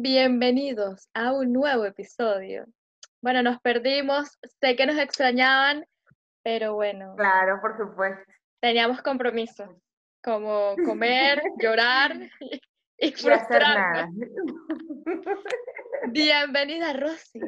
[0.00, 2.66] Bienvenidos a un nuevo episodio.
[3.20, 5.84] Bueno, nos perdimos, sé que nos extrañaban,
[6.44, 8.22] pero bueno, Claro, por supuesto.
[8.60, 9.68] teníamos compromisos,
[10.22, 12.60] como comer, llorar y,
[12.98, 13.74] y frustrarnos.
[13.74, 14.08] nada.
[16.12, 17.40] Bienvenida, Rosy.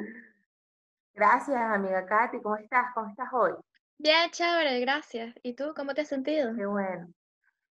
[1.15, 2.41] Gracias, amiga Katy.
[2.43, 2.87] ¿Cómo estás?
[2.97, 3.53] ¿Cómo estás hoy?
[3.97, 5.33] Bien, chévere, gracias.
[5.45, 6.53] ¿Y tú cómo te has sentido?
[6.57, 7.13] Qué bueno.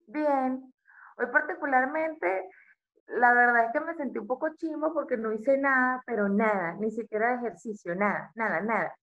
[0.08, 0.74] Bien.
[1.18, 2.50] Hoy particularmente,
[3.08, 6.74] la verdad es que me sentí un poco chimbo porque no hice nada, pero nada,
[6.80, 8.96] ni siquiera de ejercicio, nada, nada, nada.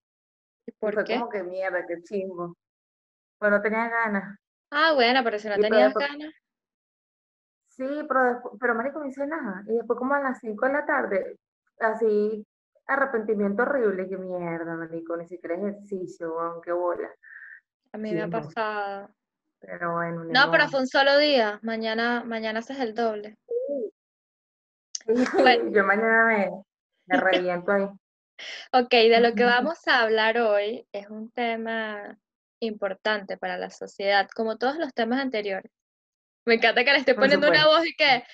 [0.66, 1.20] ¿Y Y por fue qué?
[1.20, 2.57] como que mierda, qué chimbo.
[3.38, 4.38] Pues no tenía ganas.
[4.70, 6.34] Ah, bueno, pero si no Y tenías después, ganas.
[7.69, 9.62] sí, pero después, pero marico, no hice nada.
[9.66, 11.38] Y después como a las 5 de la tarde,
[11.80, 12.46] así,
[12.87, 17.10] arrepentimiento horrible, que mierda, marico, ni siquiera ejercicio, aunque bola.
[17.93, 19.10] A mí me ha pasado.
[19.60, 21.59] Pero bueno, ni No, pero fue un solo día.
[21.62, 23.38] Mañana, mañana haces el doble.
[25.06, 26.51] Bueno, yo mañana me,
[27.06, 27.88] me reviento ahí.
[28.73, 32.16] ok, de lo que vamos a hablar hoy es un tema
[32.60, 35.71] importante para la sociedad, como todos los temas anteriores.
[36.45, 38.24] Me encanta que le estoy Por poniendo una voz y que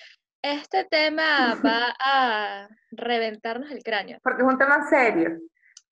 [0.43, 4.19] este tema va a reventarnos el cráneo.
[4.23, 5.39] Porque es un tema serio.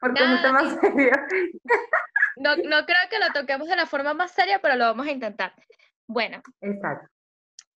[0.00, 1.12] Porque es un tema serio.
[2.36, 5.10] no, no creo que lo toquemos de la forma más seria, pero lo vamos a
[5.10, 5.54] intentar.
[6.06, 7.08] Bueno, Exacto.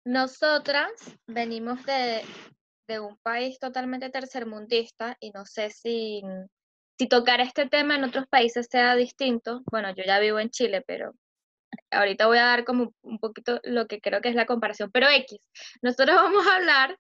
[0.06, 0.92] nosotras
[1.26, 2.22] venimos de,
[2.90, 6.22] de un país totalmente tercermundista y no sé si,
[6.98, 9.62] si tocar este tema en otros países sea distinto.
[9.72, 11.14] Bueno, yo ya vivo en Chile, pero
[11.92, 14.90] ahorita voy a dar como un poquito lo que creo que es la comparación.
[14.92, 15.40] Pero X,
[15.84, 16.98] nosotros vamos a hablar,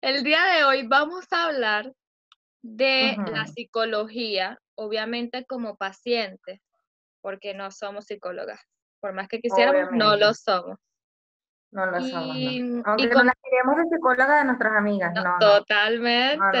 [0.00, 1.92] el día de hoy vamos a hablar
[2.62, 6.60] de la psicología, obviamente como pacientes,
[7.20, 8.60] porque no somos psicólogas.
[9.00, 10.78] Por más que quisiéramos, no lo somos.
[11.72, 12.34] No lo somos, no.
[12.34, 15.12] Y Aunque no como las queremos de psicóloga de nuestras amigas.
[15.14, 15.38] No, No, no.
[15.38, 16.58] No totalmente.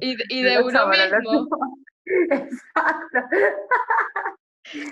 [0.00, 1.76] Y, de- y No de uno somos, no mismo.
[2.30, 3.18] Exacto.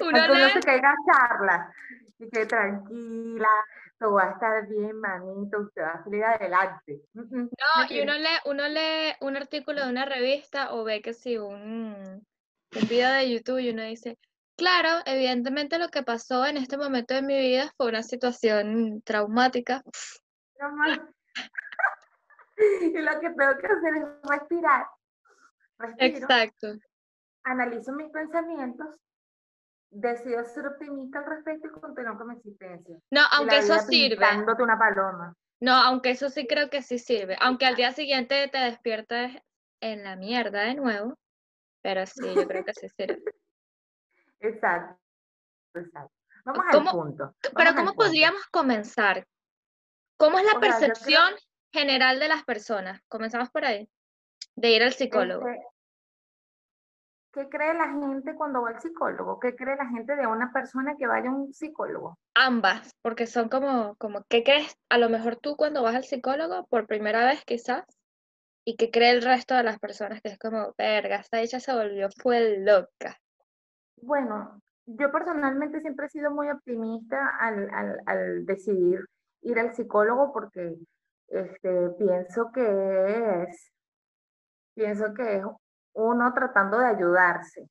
[0.03, 1.75] Uno Aunque lee, se caiga a charlas.
[2.19, 3.49] Y que tranquila,
[3.99, 7.01] todo va a estar bien, manito, usted va a salir adelante.
[7.15, 7.49] No,
[7.89, 11.95] y uno lee, uno lee un artículo de una revista o ve que sí, un,
[12.75, 14.19] un video de YouTube y uno dice,
[14.61, 19.83] claro, evidentemente lo que pasó en este momento de mi vida fue una situación traumática.
[22.83, 24.87] Y lo que tengo que hacer es respirar.
[25.79, 26.69] Respiro, Exacto.
[27.45, 29.01] analizo mis pensamientos,
[29.89, 32.99] decido ser optimista al respecto y continúo con mi existencia.
[33.11, 34.27] No, aunque eso sirve.
[34.59, 35.35] una paloma.
[35.61, 37.39] No, aunque eso sí creo que sí sirve.
[37.41, 39.41] Aunque al día siguiente te despiertes
[39.81, 41.19] en la mierda de nuevo,
[41.81, 43.23] pero sí, yo creo que sí sirve.
[44.41, 45.01] Exacto,
[45.75, 46.15] exacto.
[46.45, 47.35] Vamos al ¿Cómo, punto.
[47.43, 48.05] pero Vamos cómo punto.
[48.05, 49.27] podríamos comenzar?
[50.17, 51.35] ¿Cómo es la O sea, yo creo, percepción
[51.73, 53.01] general de las personas?
[53.09, 53.89] Comenzamos por ahí,
[54.57, 55.47] de ir al psicólogo.
[55.49, 55.67] este,
[57.33, 59.39] ¿qué cree la gente cuando va al psicólogo?
[59.39, 62.19] ¿Qué cree la gente de una persona que vaya a un psicólogo?
[62.35, 64.77] Ambas, porque son como, como, ¿qué crees?
[64.89, 67.85] A lo mejor tú cuando vas al psicólogo por primera vez quizás,
[68.67, 71.73] y qué cree el resto de las personas, que es como, verga, esta hecha se
[71.73, 73.19] volvió, fue loca.
[74.03, 79.01] Bueno, yo personalmente siempre he sido muy optimista al, al- al decidir
[79.43, 80.77] ir al psicólogo porque
[81.29, 83.73] este, pienso que es,
[84.75, 85.45] pienso que es
[85.95, 87.69] uno tratando de ayudarse.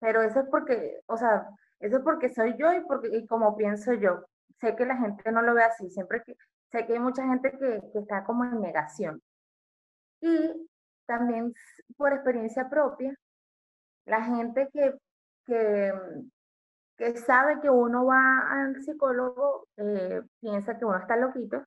[0.00, 1.48] Pero eso es porque, o sea,
[1.80, 4.24] eso es porque soy yo y, porque, y como pienso yo.
[4.60, 6.22] Sé que la gente no lo ve así, siempre
[6.72, 9.22] sé que hay mucha gente que, que está como en negación.
[10.20, 10.68] Y
[11.06, 11.54] también
[11.96, 13.14] por experiencia propia,
[14.06, 14.94] la gente que,
[15.46, 15.92] que,
[16.98, 21.64] que sabe que uno va al psicólogo eh, piensa que uno está loquito,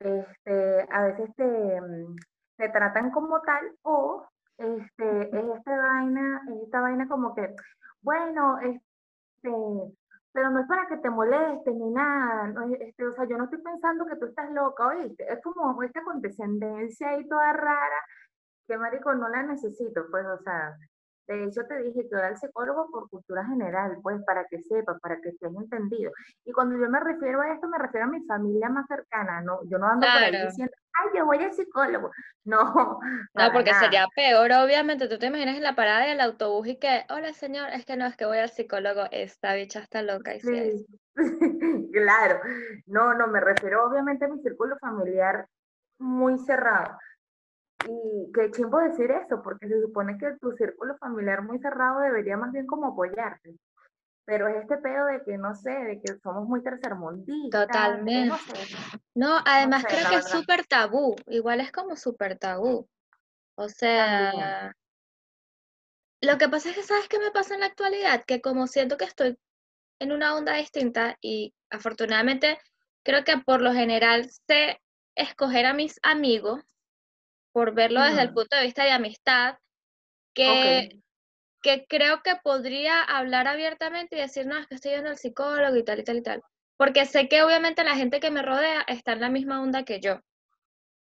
[0.00, 1.44] este, a veces te,
[1.80, 2.16] mm,
[2.56, 4.26] te tratan como tal o
[4.58, 7.54] este, es esta vaina, es esta vaina como que,
[8.02, 9.50] bueno, este,
[10.32, 13.38] pero no es para que te molestes ni nada, no es- este, o sea, yo
[13.38, 17.96] no estoy pensando que tú estás loca, oíste, es como esta condescendencia ahí toda rara,
[18.68, 20.76] que marico, no la necesito, pues, o sea,
[21.34, 24.98] de hecho te dije que voy al psicólogo por cultura general, pues, para que sepas,
[25.00, 26.10] para que estés entendido.
[26.44, 29.60] Y cuando yo me refiero a esto, me refiero a mi familia más cercana, no,
[29.68, 32.10] yo no ando por ahí diciendo, ay, yo voy al psicólogo.
[32.48, 32.98] No,
[33.34, 33.84] No, porque nada.
[33.84, 35.06] sería peor, obviamente.
[35.06, 38.06] Tú te imaginas en la parada del autobús y que, hola señor, es que no,
[38.06, 40.40] es que voy al psicólogo, esta bicha está loca y.
[40.40, 40.86] Sí,
[41.92, 42.40] claro.
[42.86, 45.46] No, no, me refiero obviamente a mi círculo familiar
[45.98, 46.96] muy cerrado.
[47.86, 52.36] Y qué chimbo decir eso, porque se supone que tu círculo familiar muy cerrado debería
[52.36, 53.54] más bien como apoyarte.
[54.28, 57.66] pero es este pedo de que no sé, de que somos muy tercermundistas.
[57.66, 58.36] Totalmente.
[59.14, 62.86] No, además creo que es súper tabú, igual es como súper tabú.
[63.54, 64.74] O sea,
[66.20, 68.22] lo que pasa es que, ¿sabes qué me pasa en la actualidad?
[68.26, 69.38] Que como siento que estoy
[69.98, 72.58] en una onda distinta y afortunadamente
[73.04, 74.82] creo que por lo general sé
[75.14, 76.62] escoger a mis amigos
[77.58, 79.56] por verlo desde el punto de vista de amistad,
[80.32, 81.02] que
[81.60, 85.76] que creo que podría hablar abiertamente y decir, no, es que estoy yendo al psicólogo
[85.76, 86.42] y tal y tal y tal.
[86.76, 89.98] Porque sé que obviamente la gente que me rodea está en la misma onda que
[89.98, 90.20] yo.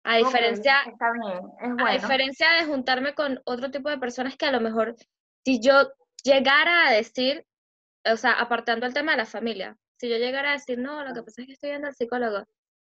[0.03, 4.97] A diferencia, a diferencia de juntarme con otro tipo de personas que a lo mejor,
[5.45, 5.89] si yo
[6.21, 7.45] llegara a decir,
[8.03, 11.13] o sea, apartando el tema de la familia, si yo llegara a decir, no, lo
[11.13, 12.43] que pasa es que estoy yendo al psicólogo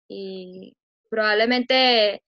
[0.10, 0.76] y
[1.10, 2.22] probablemente,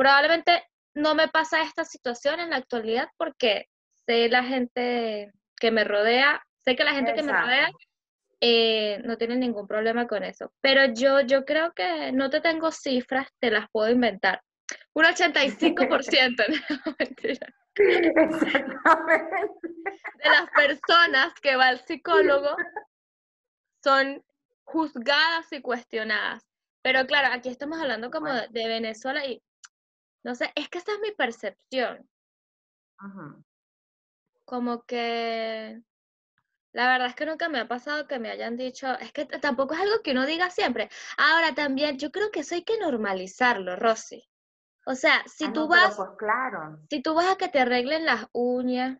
[0.00, 0.64] probablemente
[0.94, 3.66] no me pasa esta situación en la actualidad porque
[4.06, 7.70] sé la gente que me rodea, sé que la gente que me rodea
[8.40, 10.54] eh, no tiene ningún problema con eso.
[10.62, 14.40] Pero yo, yo creo que no te tengo cifras, te las puedo inventar.
[14.94, 16.46] Un 85%,
[16.86, 17.46] no, mentira.
[17.74, 19.36] Exactamente.
[20.14, 22.56] De las personas que va al psicólogo
[23.84, 24.24] son
[24.64, 26.42] juzgadas y cuestionadas.
[26.80, 29.42] Pero claro, aquí estamos hablando como de Venezuela y
[30.24, 32.08] no sé, es que esa es mi percepción.
[32.98, 33.36] Ajá
[34.50, 35.80] como que
[36.72, 39.74] la verdad es que nunca me ha pasado que me hayan dicho, es que tampoco
[39.74, 40.90] es algo que uno diga siempre.
[41.16, 44.28] Ahora también, yo creo que eso hay que normalizarlo, Rosy.
[44.86, 46.80] O sea, si ah, tú vas, pues claro.
[46.90, 48.98] si tú vas a que te arreglen las uñas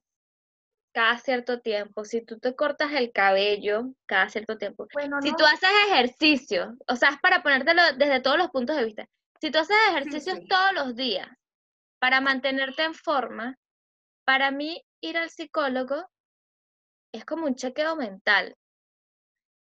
[0.92, 4.86] cada cierto tiempo, si tú te cortas el cabello cada cierto tiempo,
[5.20, 9.08] si tú haces ejercicio, o sea, es para ponértelo desde todos los puntos de vista.
[9.40, 11.28] Si tú haces ejercicios todos los días
[11.98, 13.56] para mantenerte en forma,
[14.24, 16.06] para mí ir al psicólogo
[17.12, 18.54] es como un chequeo mental.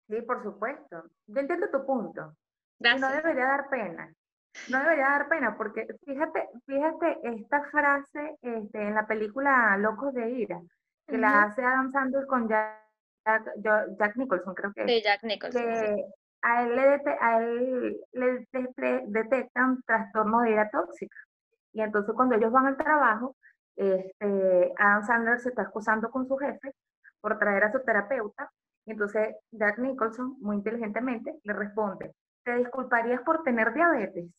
[0.10, 1.04] Sí, por supuesto.
[1.28, 2.36] Yo entiendo tu punto.
[2.80, 4.12] No debería dar pena.
[4.70, 10.32] No debería dar pena porque fíjate, fíjate esta frase este, en la película Locos de
[10.32, 10.60] Ira,
[11.06, 12.82] que la hace Adam Sandler con Jack,
[13.98, 15.62] Jack, Nicholson, creo que Sí, Jack Nicholson.
[15.62, 16.06] Que
[16.42, 18.48] a él, le, a él le
[19.08, 21.18] detectan trastorno de ira tóxica.
[21.74, 23.36] Y entonces cuando ellos van al trabajo,
[23.76, 26.74] este, Adam Sandler se está excusando con su jefe
[27.22, 28.52] por traer a su terapeuta.
[28.86, 32.14] Y entonces Jack Nicholson, muy inteligentemente, le responde,
[32.44, 34.32] ¿te disculparías por tener diabetes?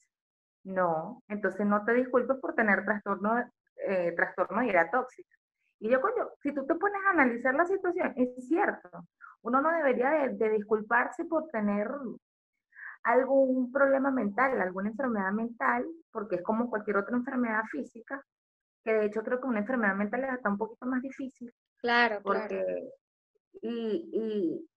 [0.65, 3.45] No, entonces no te disculpes por tener trastorno,
[3.87, 5.37] eh, trastorno de ira tóxica.
[5.81, 8.89] Y yo, coño, si tú te pones a analizar la situación, es cierto,
[9.43, 11.89] uno no debería de, de disculparse por tener
[13.03, 18.23] algún problema mental, alguna enfermedad mental, porque es como cualquier otra enfermedad física,
[18.85, 21.53] que de hecho creo que una enfermedad mental está un poquito más difícil.
[21.79, 22.91] Claro, porque,
[23.63, 24.69] Y, y,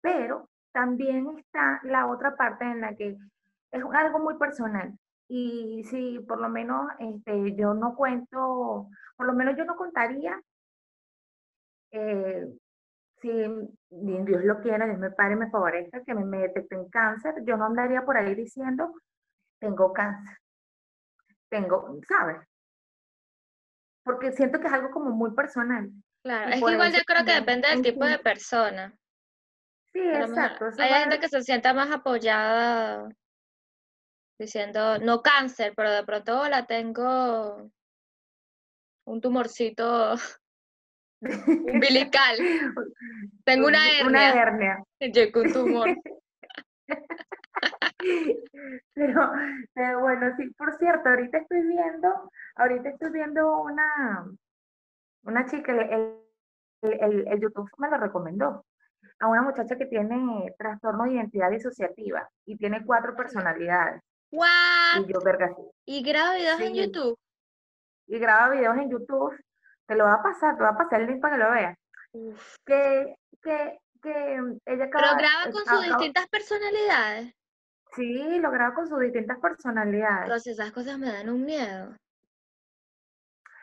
[0.00, 3.16] pero también está la otra parte en la que
[3.70, 4.92] es algo muy personal.
[5.28, 10.40] Y si por lo menos este, yo no cuento, por lo menos yo no contaría,
[11.90, 12.46] eh,
[13.22, 13.30] si
[13.88, 17.64] Dios lo quiera, Dios me pare, me favorezca, que me, me detecten cáncer, yo no
[17.64, 18.92] andaría por ahí diciendo,
[19.58, 20.36] tengo cáncer.
[21.48, 22.38] Tengo, ¿sabes?
[24.04, 25.90] porque siento que es algo como muy personal.
[26.22, 28.94] Claro, es que igual yo creo que depende del tipo de persona.
[29.92, 30.66] Sí, exacto.
[30.78, 33.08] Hay gente que se sienta más apoyada
[34.38, 37.70] diciendo, no cáncer, pero de pronto la tengo
[39.04, 40.14] un tumorcito
[41.22, 42.36] umbilical.
[43.44, 44.06] tengo una hernia.
[44.06, 44.84] Una hernia.
[45.00, 45.88] Yo con tumor.
[48.94, 49.30] Pero,
[49.74, 54.26] pero bueno, sí, por cierto, ahorita estoy viendo, ahorita estoy viendo una,
[55.22, 56.16] una chica, el,
[56.82, 58.64] el, el YouTube me lo recomendó,
[59.20, 64.02] a una muchacha que tiene trastorno de identidad disociativa y tiene cuatro personalidades.
[64.32, 65.06] ¿What?
[65.06, 67.18] Y yo, verga, ¿Y graba videos en YouTube?
[68.08, 69.32] Y graba videos en YouTube.
[69.92, 71.76] Te lo va a pasar, te va a pasar el link para que lo veas.
[72.64, 74.34] Que, que, que
[74.64, 77.34] ella Pero graba con sus distintas personalidades.
[77.94, 80.22] Sí, lo graba con sus distintas personalidades.
[80.22, 81.94] Pero esas cosas me dan un miedo.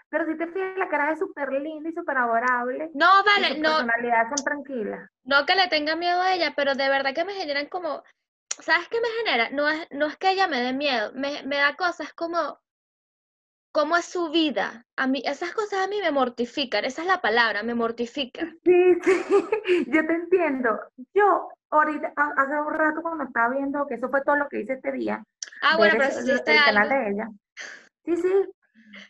[0.10, 2.92] Pero si te fijas, la cara es súper linda y súper adorable.
[2.94, 3.70] No, vale, y no.
[3.70, 5.10] personalidades son tranquilas.
[5.24, 8.04] No que le tenga miedo a ella, pero de verdad que me generan como.
[8.60, 9.50] ¿Sabes qué me genera?
[9.50, 12.60] No es, no es que ella me dé miedo, me, me da cosas como.
[13.72, 14.86] ¿Cómo es su vida?
[14.98, 18.42] A mí, esas cosas a mí me mortifican, esa es la palabra, me mortifica.
[18.64, 20.80] Sí, sí, yo te entiendo.
[21.14, 24.74] Yo ahorita, hace un rato cuando estaba viendo que eso fue todo lo que hice
[24.74, 25.24] este día.
[25.62, 27.30] Ah, bueno, pero si el, canal de ella.
[28.06, 28.34] Sí, sí.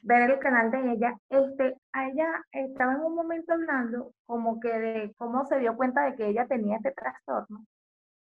[0.04, 5.14] ver el canal de ella, este, ella estaba en un momento hablando como que de
[5.18, 7.66] cómo se dio cuenta de que ella tenía este trastorno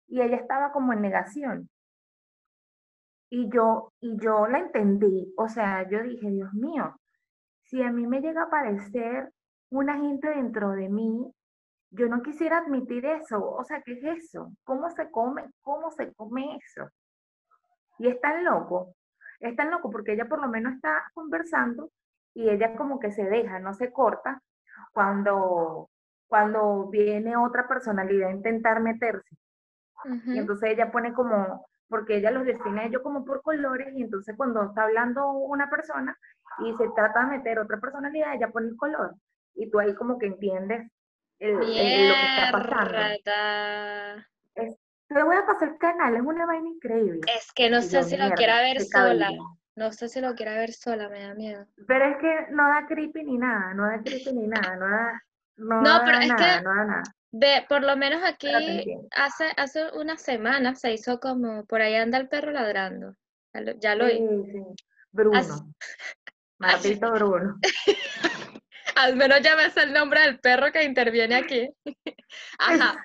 [0.06, 1.68] y ella estaba como en negación.
[3.30, 6.96] Y yo, y yo la entendí, o sea, yo dije, Dios mío,
[7.64, 9.30] si a mí me llega a aparecer
[9.70, 11.30] una gente dentro de mí,
[11.90, 14.52] yo no quisiera admitir eso, o sea, ¿qué es eso?
[14.64, 16.88] ¿Cómo se come, cómo se come eso?
[17.98, 18.94] Y es tan loco,
[19.40, 21.90] es tan loco porque ella por lo menos está conversando
[22.34, 24.42] y ella como que se deja, no se corta
[24.92, 25.90] cuando,
[26.26, 29.36] cuando viene otra personalidad a intentar meterse.
[30.26, 34.02] Y entonces ella pone como, porque ella los define a ellos como por colores, y
[34.02, 36.16] entonces cuando está hablando una persona
[36.58, 39.14] y se trata de meter otra personalidad, ella pone el color.
[39.54, 40.90] Y tú ahí como que entiendes
[41.38, 42.98] el, lo que está pasando.
[44.54, 47.20] te voy a pasar el canal, es una vaina increíble.
[47.34, 49.30] Es que no sé si lo quiera ver sola.
[49.76, 51.64] No sé si lo quiera ver sola, me da miedo.
[51.86, 55.22] Pero es que no da creepy ni nada, no da creepy ni nada, no da,
[55.56, 57.02] no, no pero es que no da nada.
[57.30, 58.48] Ve, por lo menos aquí
[59.12, 63.14] hace, hace una semana se hizo como por ahí anda el perro ladrando.
[63.80, 64.84] Ya lo, sí, sí.
[65.12, 65.38] Bruno.
[66.58, 67.58] Martito Bruno.
[68.96, 71.68] Al menos ya ves el nombre del perro que interviene aquí.
[72.58, 72.96] Ajá.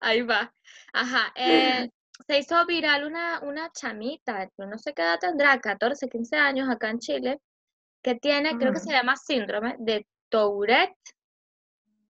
[0.00, 0.52] Ahí va.
[0.92, 1.32] Ajá.
[1.34, 1.88] Eh,
[2.26, 6.90] se hizo viral una, una chamita, no sé qué edad tendrá, 14, 15 años acá
[6.90, 7.40] en Chile,
[8.02, 10.94] que tiene, creo que se llama síndrome de Tourette.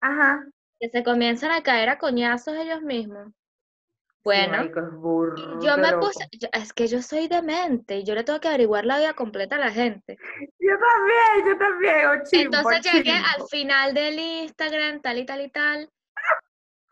[0.01, 0.45] Ajá
[0.85, 3.33] que se comienzan a caer a coñazos ellos mismos.
[4.23, 4.65] Bueno,
[5.63, 8.99] yo me puse, es que yo soy demente y yo le tengo que averiguar la
[8.99, 10.17] vida completa a la gente.
[10.59, 12.07] Yo también, yo también.
[12.07, 15.91] Oh, Entonces llegué al final del Instagram, tal y tal y tal.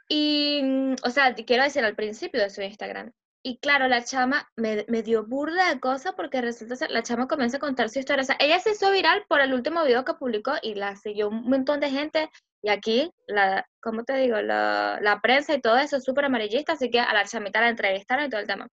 [0.08, 3.12] Y, o sea, quiero decir al principio de su Instagram.
[3.42, 7.28] Y claro, la chama me, me dio burda de cosas porque resulta ser, la chama
[7.28, 8.22] comienza a contar su historia.
[8.22, 11.30] O sea, ella se hizo viral por el último video que publicó y la siguió
[11.30, 12.30] un montón de gente
[12.62, 14.40] y aquí, la, ¿cómo te digo?
[14.40, 17.68] La, la prensa y todo eso es súper amarillista, así que a la chamita la
[17.68, 18.68] entrevistaron y todo el tema.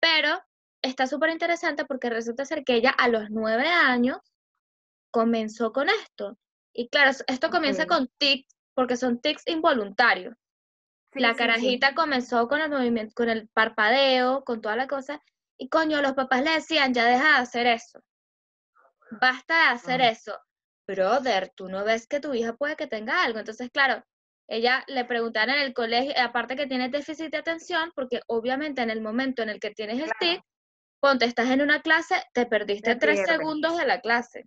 [0.00, 0.42] Pero
[0.82, 4.18] está súper interesante porque resulta ser que ella a los nueve años
[5.12, 6.36] comenzó con esto.
[6.72, 10.34] Y claro, esto comienza con tics, porque son tics involuntarios.
[11.12, 15.22] la carajita comenzó con el movimiento, con el parpadeo, con toda la cosa,
[15.56, 18.00] y coño, los papás le decían, ya deja de hacer eso.
[19.20, 20.36] Basta de hacer eso
[20.86, 23.38] brother, tú no ves que tu hija puede que tenga algo.
[23.38, 24.02] Entonces, claro,
[24.48, 28.90] ella le preguntaron en el colegio, aparte que tienes déficit de atención, porque obviamente en
[28.90, 30.42] el momento en el que tienes el TIC,
[31.00, 34.44] cuando estás en una clase, te perdiste tres segundos de la clase.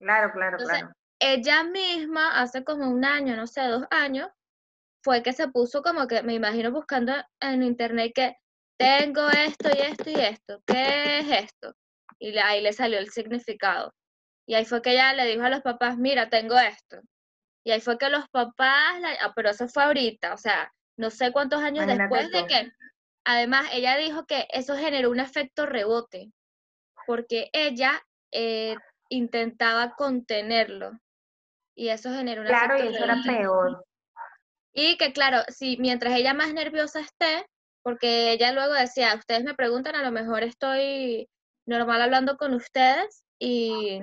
[0.00, 0.92] Claro, claro, claro.
[1.20, 4.28] Ella misma, hace como un año, no sé, dos años,
[5.02, 8.36] fue que se puso como que, me imagino buscando en internet que
[8.78, 11.74] tengo esto y esto y esto, ¿qué es esto?
[12.18, 13.92] Y ahí le salió el significado.
[14.50, 17.00] Y ahí fue que ella le dijo a los papás, mira, tengo esto.
[17.64, 21.30] Y ahí fue que los papás, ah, pero eso fue ahorita, o sea, no sé
[21.30, 22.72] cuántos años después de que,
[23.24, 26.32] además, ella dijo que eso generó un efecto rebote,
[27.06, 28.02] porque ella
[28.32, 28.74] eh,
[29.08, 30.98] intentaba contenerlo.
[31.76, 33.84] Y eso generó un claro, efecto y eso era peor.
[34.72, 37.46] Y que claro, si mientras ella más nerviosa esté,
[37.84, 41.28] porque ella luego decía, ustedes me preguntan, a lo mejor estoy
[41.66, 43.98] normal hablando con ustedes, y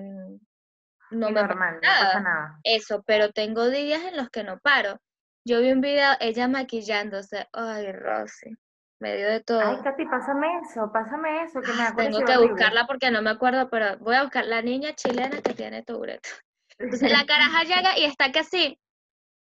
[1.11, 2.59] no me normal, pasa nada.
[2.63, 4.99] Eso, pero tengo días en los que no paro.
[5.45, 7.47] Yo vi un video, ella maquillándose.
[7.53, 8.57] Ay, Rosy,
[8.99, 9.61] me dio de todo.
[9.61, 13.69] Ay, Katy, pásame eso, pásame eso, que me Tengo que buscarla porque no me acuerdo,
[13.69, 16.27] pero voy a buscar la niña chilena que tiene Tourette.
[16.79, 18.79] Entonces la caraja llega y está que así.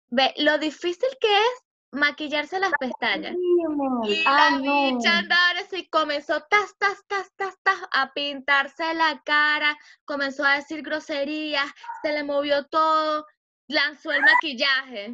[0.09, 3.35] Ve, lo difícil que es maquillarse las pestañas.
[4.05, 5.53] Y la bicha andaba
[5.93, 11.71] comenzó tas, tas, tas, tas, tas, a pintarse la cara, comenzó a decir groserías,
[12.01, 13.25] se le movió todo,
[13.67, 15.13] lanzó el maquillaje.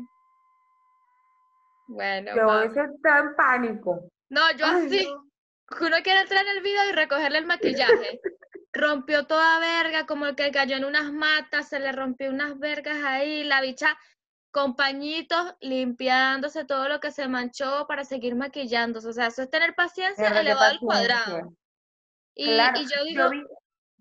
[1.88, 2.32] Bueno.
[2.36, 4.10] Yo en pánico.
[4.30, 5.06] No, yo así.
[5.82, 8.22] Uno quiere entrar en el video y recogerle el maquillaje.
[8.74, 13.04] Rompió toda verga, como el que cayó en unas matas, se le rompió unas vergas
[13.04, 13.98] ahí, la bicha
[14.52, 19.08] compañitos limpiándose todo lo que se manchó para seguir maquillándose.
[19.08, 21.54] O sea, eso es tener paciencia elevado al cuadrado.
[22.36, 23.30] Y, yo digo,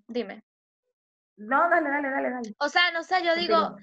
[0.06, 0.42] dime.
[1.36, 2.54] No, dale, dale, dale, dale.
[2.58, 3.76] O sea, no sé, yo digo,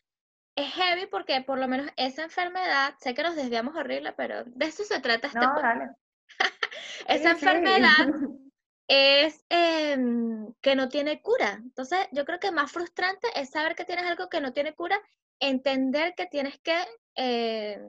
[0.55, 4.65] es heavy porque por lo menos esa enfermedad, sé que nos desviamos horrible, pero de
[4.65, 5.89] eso se trata este No, dale.
[7.07, 7.89] esa enfermedad
[8.87, 11.59] es em, que no tiene cura.
[11.61, 15.01] Entonces, yo creo que más frustrante es saber que tienes algo que no tiene cura
[15.39, 16.77] entender que tienes que
[17.15, 17.79] eh,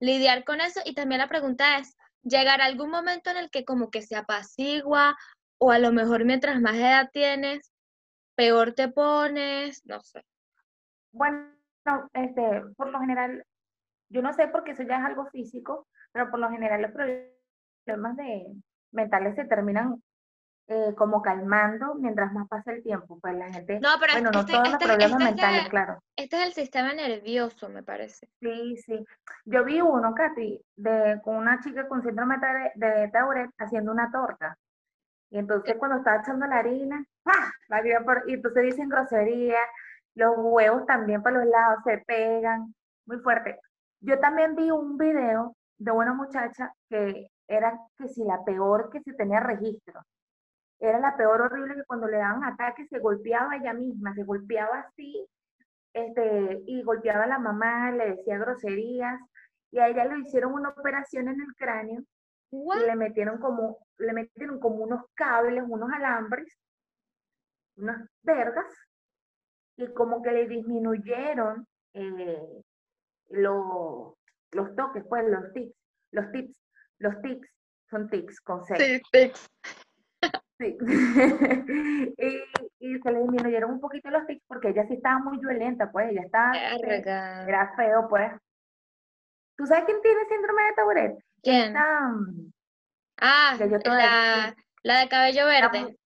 [0.00, 3.90] lidiar con eso y también la pregunta es, ¿llegar algún momento en el que como
[3.90, 5.16] que se apacigua
[5.58, 7.72] o a lo mejor mientras más edad tienes,
[8.34, 10.24] peor te pones, no sé.
[11.12, 11.48] Bueno,
[12.12, 13.44] este, por lo general,
[14.08, 18.16] yo no sé porque eso ya es algo físico, pero por lo general los problemas
[18.16, 18.46] de
[18.92, 20.02] mentales se terminan
[20.66, 23.18] eh, como calmando mientras más pasa el tiempo.
[23.20, 25.68] Pues la gente, No, pero bueno, no este, todos los este, problemas este es mentales,
[25.68, 26.02] claro.
[26.16, 28.28] este es el sistema nervioso, me parece.
[28.40, 29.04] Sí, sí.
[29.44, 32.36] Yo vi uno, Katy, de, con una chica con síndrome
[32.74, 34.56] de, de Tourette haciendo una torta.
[35.30, 37.52] Y entonces cuando estaba echando la harina, ¡pah!
[37.68, 39.58] La por- y entonces dicen grosería,
[40.14, 42.74] los huevos también por los lados se pegan,
[43.06, 43.58] muy fuerte.
[44.00, 49.00] Yo también vi un video de una muchacha que era que si la peor que
[49.02, 50.00] se tenía registro.
[50.84, 54.80] Era la peor horrible que cuando le daban ataques se golpeaba ella misma, se golpeaba
[54.80, 55.26] así,
[55.94, 59.18] este, y golpeaba a la mamá, le decía groserías,
[59.70, 62.02] y a ella le hicieron una operación en el cráneo
[62.50, 62.82] What?
[62.82, 66.54] y le metieron como, le metieron como unos cables, unos alambres,
[67.76, 68.66] unas vergas,
[69.78, 72.62] y como que le disminuyeron eh,
[73.30, 74.18] lo-
[74.52, 75.74] los toques, pues los tics,
[76.10, 76.60] los tics,
[76.98, 77.48] los tics,
[77.88, 78.76] son tics con C.
[78.76, 79.46] Sí, tics.
[80.64, 80.78] Sí.
[82.18, 85.90] y, y se le disminuyeron un poquito los tics porque ella sí estaba muy violenta,
[85.92, 87.02] pues ella estaba, eh,
[87.46, 88.32] era feo, pues.
[89.56, 91.18] ¿Tú sabes quién tiene síndrome de Tourette?
[91.42, 91.66] ¿Quién?
[91.68, 92.52] Esta, mm,
[93.20, 95.80] Ah, que yo la, la de cabello la verde.
[95.82, 95.96] mu-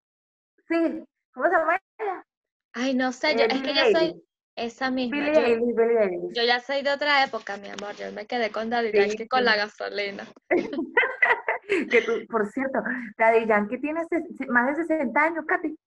[0.68, 2.26] sí, ¿cómo se llama ella?
[2.74, 4.22] Ay, no sé, yo, Eh, es que yo soy
[4.56, 5.16] esa misma.
[5.16, 7.94] Billie Yo, Billie ya soy de otra época, mi amor.
[7.96, 9.44] Yo me quedé con Daddy Sí, Yankee con sí.
[9.46, 10.24] la gasolina.
[11.90, 12.78] Que tú, por cierto,
[13.16, 14.00] Daddy Yankee tiene
[14.48, 15.78] más de 60 años, Katy.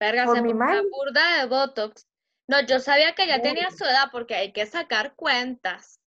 [0.00, 2.06] Verga, Por se mi una burda de Botox.
[2.48, 6.00] No, yo sabía que ya tenía su edad porque hay que sacar cuentas.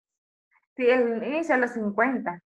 [0.75, 2.41] Sí, él inicia a los 50.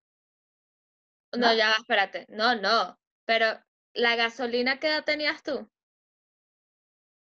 [1.33, 1.53] No, ¿No?
[1.53, 2.25] ya, espérate.
[2.29, 2.97] No, no.
[3.25, 3.45] Pero,
[3.93, 5.69] ¿la gasolina qué edad tenías tú?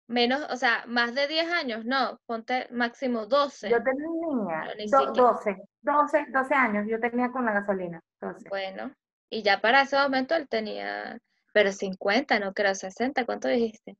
[0.08, 2.20] Menos, o sea, más de 10 años, no.
[2.26, 3.70] Ponte máximo 12.
[3.70, 5.30] Yo tenía Pero ni do- siquiera.
[5.30, 8.02] 12, 12, 12 años, yo tenía con la gasolina.
[8.22, 8.50] 12.
[8.50, 8.94] Bueno,
[9.30, 11.18] y ya para ese momento él tenía,
[11.54, 13.96] pero 50, no creo, 60, ¿cuánto dijiste?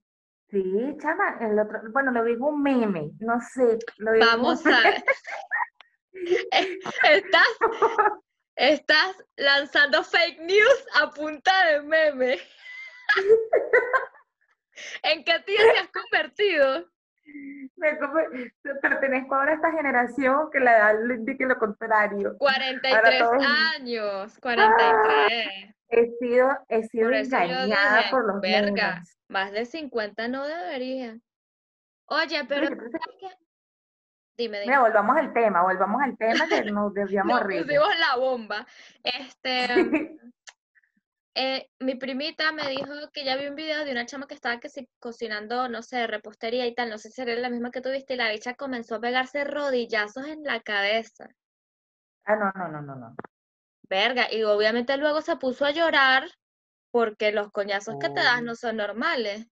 [0.50, 0.64] Sí,
[1.02, 4.70] chama, el otro, bueno, lo vi un meme, no sé, lo vi un Vamos a
[4.82, 5.04] ver.
[7.10, 7.48] Estás,
[8.56, 12.38] estás lanzando fake news a punta de meme.
[15.04, 16.90] ¿En qué tía te has convertido?
[17.76, 17.98] Me
[18.82, 22.36] pertenezco ahora a esta generación que la edad le indique lo contrario.
[22.38, 25.76] 43 todos- años, 43.
[25.90, 31.18] He sido, he sido Por engañada dije, por los verga, más de 50 no debería.
[32.06, 32.68] Oye, pero.
[32.70, 34.66] Dime, dime.
[34.66, 38.68] Mira, volvamos al tema, volvamos al tema que nos desviamos Nos pusimos la bomba.
[39.04, 39.68] Este,
[41.36, 44.60] eh, mi primita me dijo que ya vi un video de una chama que estaba
[44.60, 47.82] que sí, cocinando, no sé, repostería y tal, no sé si era la misma que
[47.82, 51.30] tuviste, y la bicha comenzó a pegarse rodillazos en la cabeza.
[52.26, 53.16] Ah, no, no, no, no, no.
[53.90, 56.30] Verga, y obviamente luego se puso a llorar
[56.92, 59.48] porque los coñazos que te das no son normales.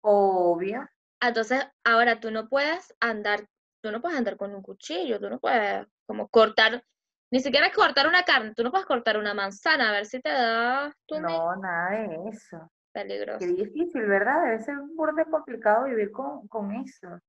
[0.00, 0.88] Obvio.
[1.20, 3.48] Entonces, ahora tú no puedes andar,
[3.82, 6.84] tú no puedes andar con un cuchillo, tú no puedes como cortar,
[7.30, 10.30] ni siquiera cortar una carne, tú no puedes cortar una manzana, a ver si te
[10.30, 11.28] da mismo.
[11.28, 12.70] No, nada de eso.
[12.92, 13.38] Peligroso.
[13.40, 14.44] Qué difícil, ¿verdad?
[14.44, 14.96] Debe ser un
[15.30, 17.20] complicado vivir con, con eso.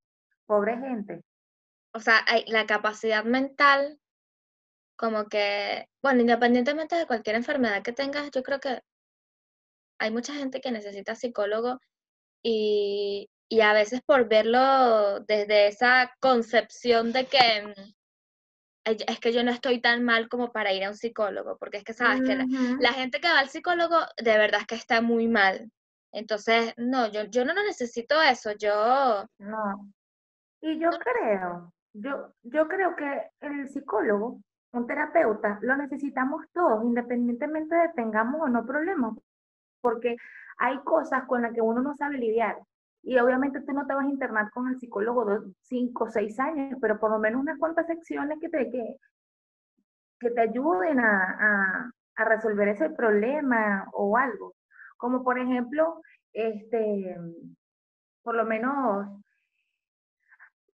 [0.45, 1.21] Pobre gente.
[1.93, 3.99] O sea, hay la capacidad mental,
[4.95, 8.81] como que, bueno, independientemente de cualquier enfermedad que tengas, yo creo que
[9.99, 11.79] hay mucha gente que necesita psicólogo
[12.43, 17.95] y, y a veces por verlo desde esa concepción de que mm, "Ay,
[18.89, 21.83] es que yo no estoy tan mal como para ir a un psicólogo, porque es
[21.83, 22.35] que sabes que
[22.79, 25.71] la, gente que va al psicólogo de verdad es que está muy mal.
[26.11, 29.91] Entonces, no, yo, yo no lo necesito eso, yo, No.
[30.61, 34.41] Y yo creo, yo, yo creo que el psicólogo,
[34.73, 39.15] un terapeuta, lo necesitamos todos, independientemente de tengamos o no problemas,
[39.81, 40.17] porque
[40.57, 42.57] hay cosas con las que uno no sabe lidiar.
[43.01, 46.77] Y obviamente tú no te vas a internar con el psicólogo dos, cinco, seis años,
[46.81, 48.97] pero por lo menos unas cuantas secciones que te, que,
[50.19, 54.55] que te ayuden a, a, resolver ese problema o algo.
[54.97, 56.01] Como por ejemplo,
[56.33, 57.15] este,
[58.21, 59.07] por lo menos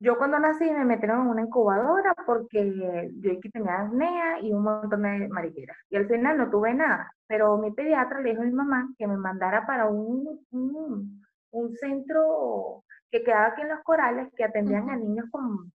[0.01, 4.63] yo cuando nací me metieron en una incubadora porque yo aquí tenía apnea y un
[4.63, 5.77] montón de mariqueras.
[5.91, 7.13] Y al final no tuve nada.
[7.27, 11.23] Pero mi pediatra le dijo a mi mamá que me mandara para un,
[11.53, 15.73] un centro que quedaba aquí en Los Corales que atendían a niños con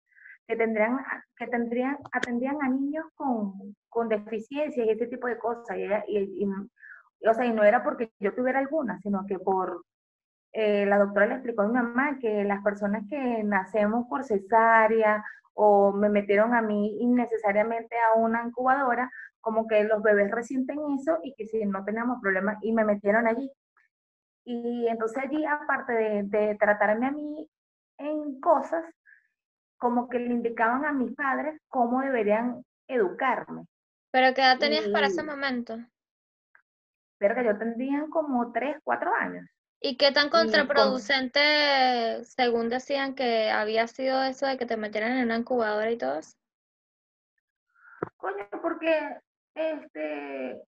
[0.48, 1.00] que tendrían
[1.38, 6.04] que tendrían atendían a niños con, con deficiencias y ese tipo de cosas y, ella-
[6.08, 6.44] y- y-
[7.20, 9.84] y- o sea y no era porque yo tuviera alguna sino que por
[10.54, 15.24] eh, la doctora le explicó a mi mamá que las personas que nacemos por cesárea
[15.54, 19.10] o me metieron a mí innecesariamente a una incubadora,
[19.42, 23.26] como que los bebés resienten eso y que si no teníamos problemas y me metieron
[23.28, 23.50] allí.
[24.46, 27.50] Y entonces allí, aparte de, de tratarme a mí
[27.98, 28.84] en cosas,
[29.78, 33.66] como que le indicaban a mis padres cómo deberían educarme.
[34.12, 35.78] ¿Pero qué edad tenías para ese momento?
[37.18, 39.46] Pero que yo tendría como 3, 4 años.
[39.82, 45.26] ¿Y qué tan contraproducente, según decían, que había sido eso de que te metieran en
[45.26, 46.36] una incubadora y todo eso?
[48.18, 49.20] Coño, porque
[49.54, 50.64] este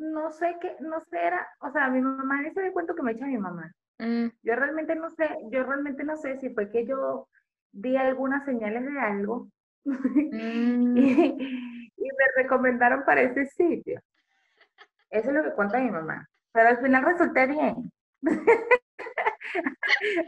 [0.00, 3.12] no sé qué, no sé, era, o sea, mi mamá ese de cuento que me
[3.12, 3.70] echa mi mamá.
[3.98, 4.28] Mm.
[4.42, 7.28] Yo realmente no sé, yo realmente no sé si fue que yo
[7.70, 9.48] di algunas señales de algo
[9.84, 10.96] mm.
[10.96, 11.36] y,
[11.96, 14.00] me recomendaron para ese sitio.
[15.10, 16.26] Eso es lo que cuenta mi mamá.
[16.52, 17.92] Pero al final resulté bien.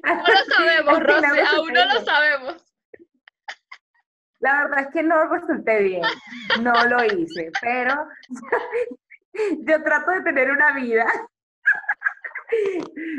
[0.05, 2.65] No lo sabemos, Rosy, aún no lo sabemos.
[4.41, 6.03] La verdad es que no resulté bien,
[6.63, 8.09] no lo hice, pero
[9.67, 11.07] yo trato de tener una vida.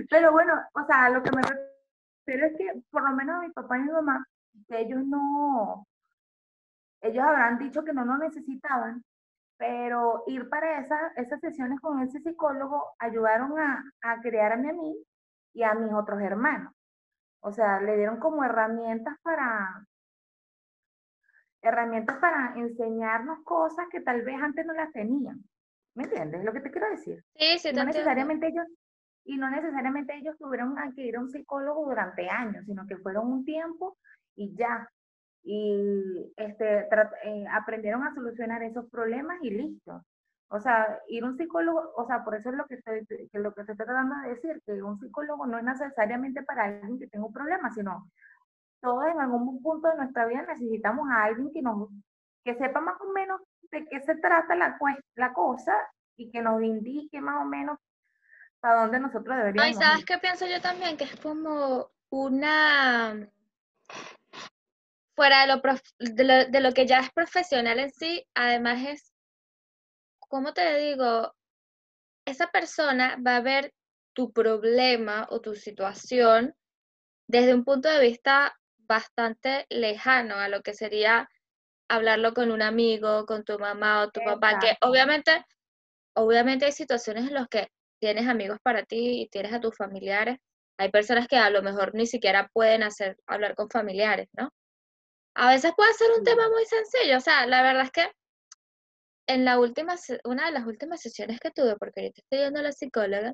[0.10, 3.78] Pero bueno, o sea, lo que me refiero es que por lo menos mi papá
[3.78, 4.26] y mi mamá,
[4.69, 5.88] ellos no,
[7.02, 9.04] ellos habrán dicho que no lo necesitaban,
[9.58, 14.95] pero ir para esas, esas sesiones con ese psicólogo ayudaron a, a crearme a mí
[15.54, 16.73] y a mis otros hermanos.
[17.41, 19.86] O sea, le dieron como herramientas para,
[21.62, 25.43] herramientas para enseñarnos cosas que tal vez antes no las tenían.
[25.96, 27.24] ¿Me entiendes lo que te quiero decir?
[27.36, 28.66] Sí, sí, no necesariamente ellos
[29.26, 33.32] y no necesariamente ellos tuvieron que ir a un psicólogo durante años, sino que fueron
[33.32, 33.98] un tiempo
[34.36, 34.90] y ya.
[35.44, 36.88] Y este,
[37.24, 40.04] eh, aprendieron a solucionar esos problemas y listo.
[40.50, 43.40] O sea, ir a un psicólogo, o sea, por eso es lo que, estoy, que
[43.40, 47.08] lo que estoy tratando de decir, que un psicólogo no es necesariamente para alguien que
[47.08, 48.10] tenga un problema, sino
[48.82, 51.90] todos en algún punto de nuestra vida necesitamos a alguien que nos
[52.44, 53.42] que sepa más o menos
[53.74, 54.78] de qué se trata la,
[55.16, 55.74] la cosa
[56.16, 57.80] y que nos indique más o menos
[58.60, 59.66] para dónde nosotros deberíamos.
[59.66, 60.96] Ay, ¿sabes qué pienso yo también?
[60.96, 63.28] Que es como una
[65.16, 65.62] fuera de lo,
[66.00, 69.14] de lo, de lo que ya es profesional en sí, además es,
[70.20, 71.36] ¿cómo te digo?
[72.26, 73.74] Esa persona va a ver
[74.14, 76.56] tu problema o tu situación
[77.28, 81.30] desde un punto de vista bastante lejano a lo que sería
[81.96, 85.46] hablarlo con un amigo, con tu mamá o tu papá, que obviamente,
[86.16, 90.38] obviamente hay situaciones en las que tienes amigos para ti y tienes a tus familiares.
[90.78, 94.50] Hay personas que a lo mejor ni siquiera pueden hacer hablar con familiares, ¿no?
[95.36, 98.12] A veces puede ser un tema muy sencillo, o sea, la verdad es que
[99.28, 102.64] en la última, una de las últimas sesiones que tuve, porque ahorita estoy yendo a
[102.64, 103.34] la psicóloga,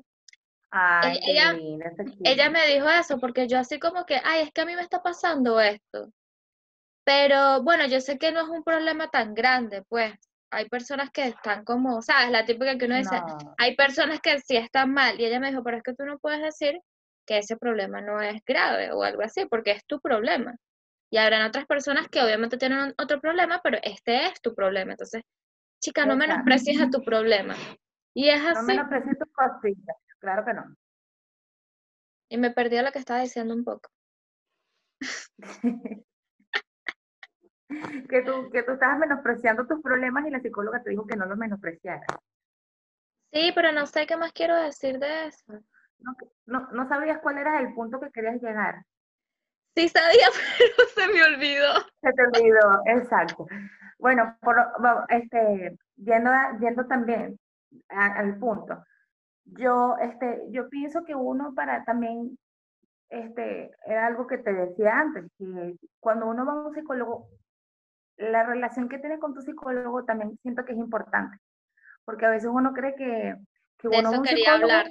[1.26, 1.58] ella,
[2.24, 4.82] ella me dijo eso, porque yo así como que, ay, es que a mí me
[4.82, 6.12] está pasando esto.
[7.04, 10.12] Pero bueno, yo sé que no es un problema tan grande, pues
[10.50, 12.30] hay personas que están como, ¿sabes?
[12.30, 13.16] La típica que uno dice,
[13.56, 15.20] hay personas que sí están mal.
[15.20, 16.80] Y ella me dijo, pero es que tú no puedes decir
[17.26, 20.56] que ese problema no es grave o algo así, porque es tu problema.
[21.12, 24.92] Y habrán otras personas que obviamente tienen otro problema, pero este es tu problema.
[24.92, 25.22] Entonces,
[25.80, 27.54] chica, no menosprecies a tu problema.
[28.14, 28.54] Y es así.
[28.54, 30.76] No menosprecies tu cosita, claro que no.
[32.28, 33.90] Y me perdí lo que estaba diciendo un poco.
[38.08, 41.26] que tú, que tú estabas menospreciando tus problemas y la psicóloga te dijo que no
[41.26, 42.06] los menospreciara.
[43.32, 45.60] Sí, pero no sé qué más quiero decir de eso.
[46.46, 48.84] No, no, sabías cuál era el punto que querías llegar.
[49.76, 50.26] Sí sabía,
[50.58, 51.74] pero se me olvidó.
[52.00, 53.46] Se te olvidó, exacto.
[53.98, 54.56] Bueno, por,
[55.10, 57.38] este, yendo, yendo también
[57.88, 58.82] al punto,
[59.44, 62.36] yo, este, yo pienso que uno para también,
[63.10, 67.28] este, era algo que te decía antes, que cuando uno va a un psicólogo,
[68.20, 71.38] la relación que tienes con tu psicólogo también siento que es importante,
[72.04, 73.34] porque a veces uno cree que,
[73.78, 74.86] que uno es un psicólogo, hablar.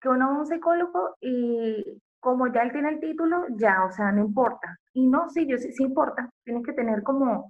[0.00, 4.12] que uno es un psicólogo y como ya él tiene el título, ya, o sea,
[4.12, 4.76] no importa.
[4.92, 7.48] Y no, sí, yo sí, sí importa, tienes que tener como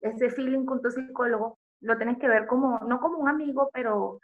[0.00, 4.20] ese feeling con tu psicólogo, lo tienes que ver como, no como un amigo, pero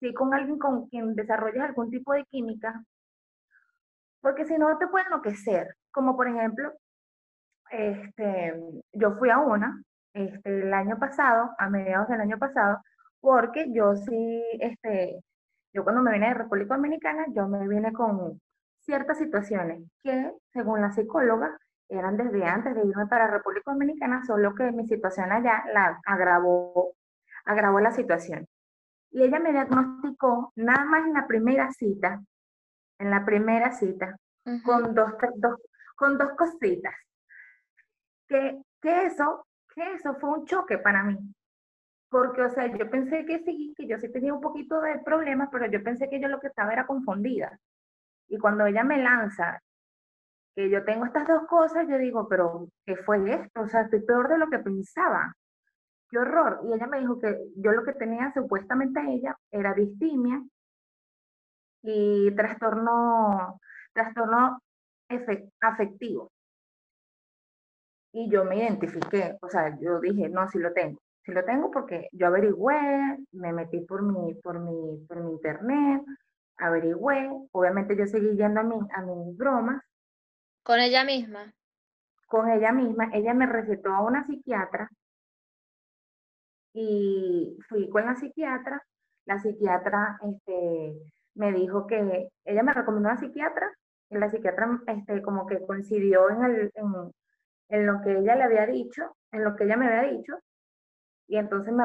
[0.00, 2.82] sí con alguien con quien desarrolles algún tipo de química,
[4.20, 6.72] porque si no te puede enloquecer, como por ejemplo,
[7.74, 8.54] este,
[8.92, 9.82] yo fui a una
[10.12, 12.80] este, el año pasado, a mediados del año pasado,
[13.20, 15.20] porque yo sí, este,
[15.72, 18.40] yo cuando me vine de República Dominicana, yo me vine con
[18.80, 21.58] ciertas situaciones que, según la psicóloga,
[21.88, 26.94] eran desde antes de irme para República Dominicana, solo que mi situación allá la agravó,
[27.44, 28.46] agravó la situación.
[29.10, 32.20] Y ella me diagnosticó, nada más en la primera cita,
[32.98, 34.16] en la primera cita,
[34.64, 35.58] con, dos, dos,
[35.96, 36.94] con dos cositas.
[38.28, 41.18] Que, que, eso, que eso fue un choque para mí.
[42.08, 45.48] Porque, o sea, yo pensé que sí, que yo sí tenía un poquito de problemas,
[45.50, 47.58] pero yo pensé que yo lo que estaba era confundida.
[48.28, 49.60] Y cuando ella me lanza
[50.54, 53.62] que yo tengo estas dos cosas, yo digo, pero ¿qué fue esto?
[53.62, 55.34] O sea, estoy peor de lo que pensaba.
[56.08, 56.60] Qué horror.
[56.64, 60.40] Y ella me dijo que yo lo que tenía supuestamente ella era distimia
[61.82, 63.60] y trastorno,
[63.92, 64.60] trastorno
[65.60, 66.30] afectivo.
[68.16, 71.00] Y yo me identifiqué, o sea, yo dije, no, sí lo tengo.
[71.24, 76.00] Sí lo tengo porque yo averigüé, me metí por mi, por mi, por mi internet,
[76.56, 79.82] averigüé, obviamente yo seguí yendo a, mi, a mis bromas.
[80.62, 81.52] ¿Con ella misma?
[82.28, 83.10] Con ella misma.
[83.12, 84.88] Ella me recetó a una psiquiatra
[86.72, 88.80] y fui con la psiquiatra.
[89.26, 91.00] La psiquiatra este,
[91.34, 93.72] me dijo que ella me recomendó a una psiquiatra
[94.08, 97.12] y la psiquiatra este, como que coincidió en, el, en,
[97.68, 100.34] en, lo que ella le había dicho, en lo que ella me había dicho.
[101.26, 101.84] Y entonces me,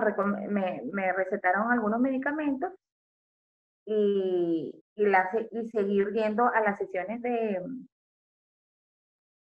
[0.50, 2.74] me, me recetaron algunos medicamentos
[3.86, 7.62] y, y, la, y seguir yendo a las sesiones de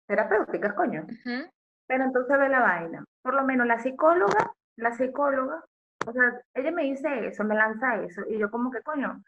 [0.07, 1.05] terapéuticas, coño.
[1.87, 3.05] Pero entonces ve la vaina.
[3.21, 5.63] Por lo menos la psicóloga, la psicóloga,
[6.05, 9.21] o sea, ella me dice eso, me lanza eso, y yo como que, coño,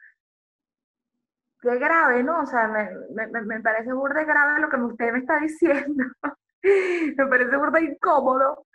[1.61, 2.41] qué grave, ¿no?
[2.41, 6.05] O sea, me, me, me parece burda grave lo que usted me está diciendo.
[6.63, 8.65] Me parece burda incómodo.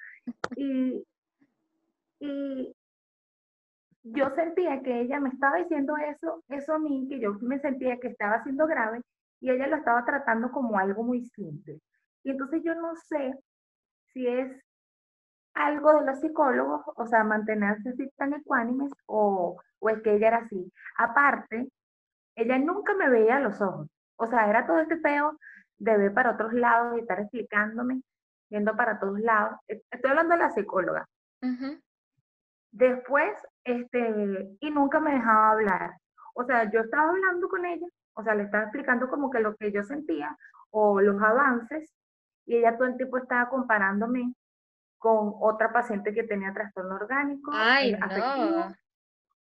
[0.57, 1.05] Y,
[2.21, 2.75] y,
[4.05, 7.99] yo sentía que ella me estaba diciendo eso, eso a mí, que yo me sentía
[7.99, 9.01] que estaba siendo grave
[9.41, 11.81] y ella lo estaba tratando como algo muy simple.
[12.25, 13.35] Y entonces yo no sé
[14.13, 14.51] si es
[15.55, 20.29] algo de los psicólogos, o sea, mantenerse así tan ecuánimes o, o es que ella
[20.29, 20.73] era así.
[20.97, 21.69] Aparte,
[22.37, 23.89] ella nunca me veía los ojos.
[24.17, 25.39] O sea, era todo este peo
[25.83, 28.03] de ver para otros lados y estar explicándome,
[28.49, 29.59] viendo para todos lados.
[29.67, 31.09] Estoy hablando de la psicóloga.
[32.71, 33.33] Después,
[33.65, 35.97] este, y nunca me dejaba hablar.
[36.35, 39.57] O sea, yo estaba hablando con ella, o sea, le estaba explicando como que lo
[39.57, 40.37] que yo sentía
[40.71, 41.93] o los avances,
[42.47, 44.35] y ella todo el tiempo estaba comparándome
[44.99, 48.73] con otra paciente que tenía trastorno orgánico, Ay, no.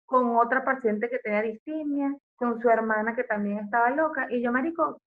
[0.05, 4.53] con otra paciente que tenía distimia, con su hermana que también estaba loca, y yo,
[4.53, 5.01] marico,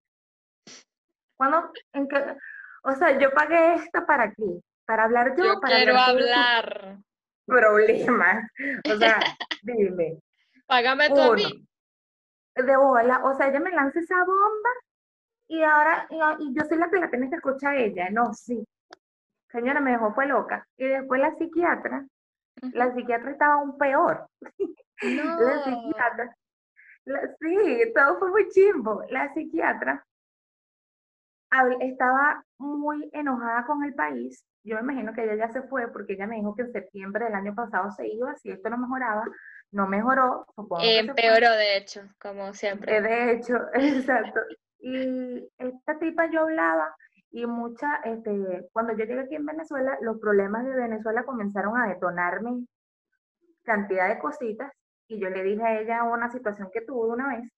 [1.39, 2.35] ¿cuándo, en qué?
[2.83, 4.59] O sea, yo pagué esta para qué?
[4.85, 6.97] Para hablar yo, yo para quiero hablar
[7.47, 8.45] problemas.
[8.91, 9.19] O sea,
[9.63, 10.19] dime.
[10.67, 11.65] Págame tú a mí.
[12.55, 14.69] De bola, o sea, ella me lanza esa bomba
[15.47, 16.07] y ahora,
[16.39, 18.09] y, yo soy la que la tiene que escuchar a ella.
[18.09, 18.67] No, sí.
[19.49, 20.67] Señora, me dejó, fue loca.
[20.77, 22.05] Y después la psiquiatra,
[22.73, 24.27] la psiquiatra estaba aún peor.
[25.01, 25.39] No.
[25.39, 26.35] La psiquiatra,
[27.39, 29.01] sí, todo fue muy chimbo.
[29.07, 30.05] La psiquiatra
[31.81, 36.13] estaba muy enojada con el país yo me imagino que ella ya se fue porque
[36.13, 39.25] ella me dijo que en septiembre del año pasado se iba, si esto no mejoraba,
[39.71, 40.45] no mejoró.
[40.81, 42.97] Empeoró, de hecho, como siempre.
[42.97, 44.39] Eh, de hecho, exacto.
[44.79, 46.95] Y esta tipa yo hablaba
[47.31, 51.87] y mucha, este, cuando yo llegué aquí en Venezuela, los problemas de Venezuela comenzaron a
[51.87, 52.65] detonarme
[53.63, 54.71] cantidad de cositas
[55.07, 57.49] y yo le dije a ella una situación que tuve una vez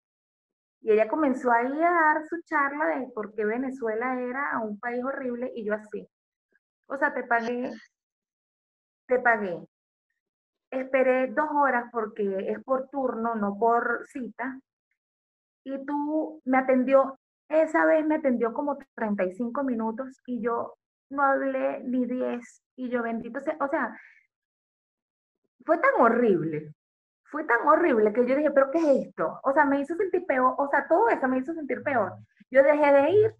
[0.82, 5.04] y ella comenzó ahí a dar su charla de por qué Venezuela era un país
[5.04, 6.08] horrible y yo así,
[6.88, 7.72] o sea, te pagué,
[9.08, 9.60] te pagué.
[10.72, 14.60] Esperé dos horas porque es por turno, no por cita.
[15.64, 20.76] Y tú me atendió, esa vez me atendió como 35 minutos y yo
[21.10, 22.64] no hablé ni 10.
[22.78, 23.98] Y yo bendito sea, o sea,
[25.66, 26.74] fue tan horrible,
[27.32, 29.40] fue tan horrible que yo dije, pero ¿qué es esto?
[29.44, 32.14] O sea, me hizo sentir peor, o sea, todo eso me hizo sentir peor.
[32.52, 33.36] Yo dejé de ir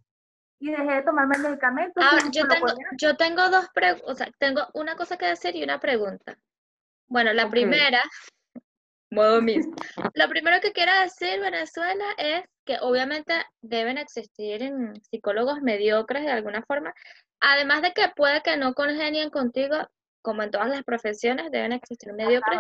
[0.60, 2.00] y dejé de tomarme el medicamento.
[2.32, 5.80] Yo, tengo, yo tengo dos preguntas, o sea, tengo una cosa que decir y una
[5.80, 6.38] pregunta.
[7.08, 8.02] Bueno, la primera,
[9.12, 9.76] modo mismo.
[10.16, 14.72] Lo primero que quiero decir, Venezuela, es que obviamente deben existir
[15.10, 16.94] psicólogos mediocres de alguna forma,
[17.42, 19.76] además de que puede que no congenien contigo,
[20.22, 22.60] como en todas las profesiones, deben existir mediocres,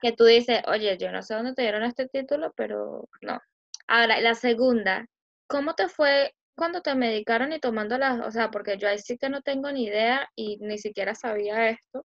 [0.00, 3.40] que tú dices, oye, yo no sé dónde te dieron este título, pero no.
[3.86, 5.06] Ahora, la segunda,
[5.46, 9.18] ¿cómo te fue cuando te medicaron y tomando las, o sea, porque yo ahí sí
[9.18, 12.04] que no tengo ni idea y ni siquiera sabía esto.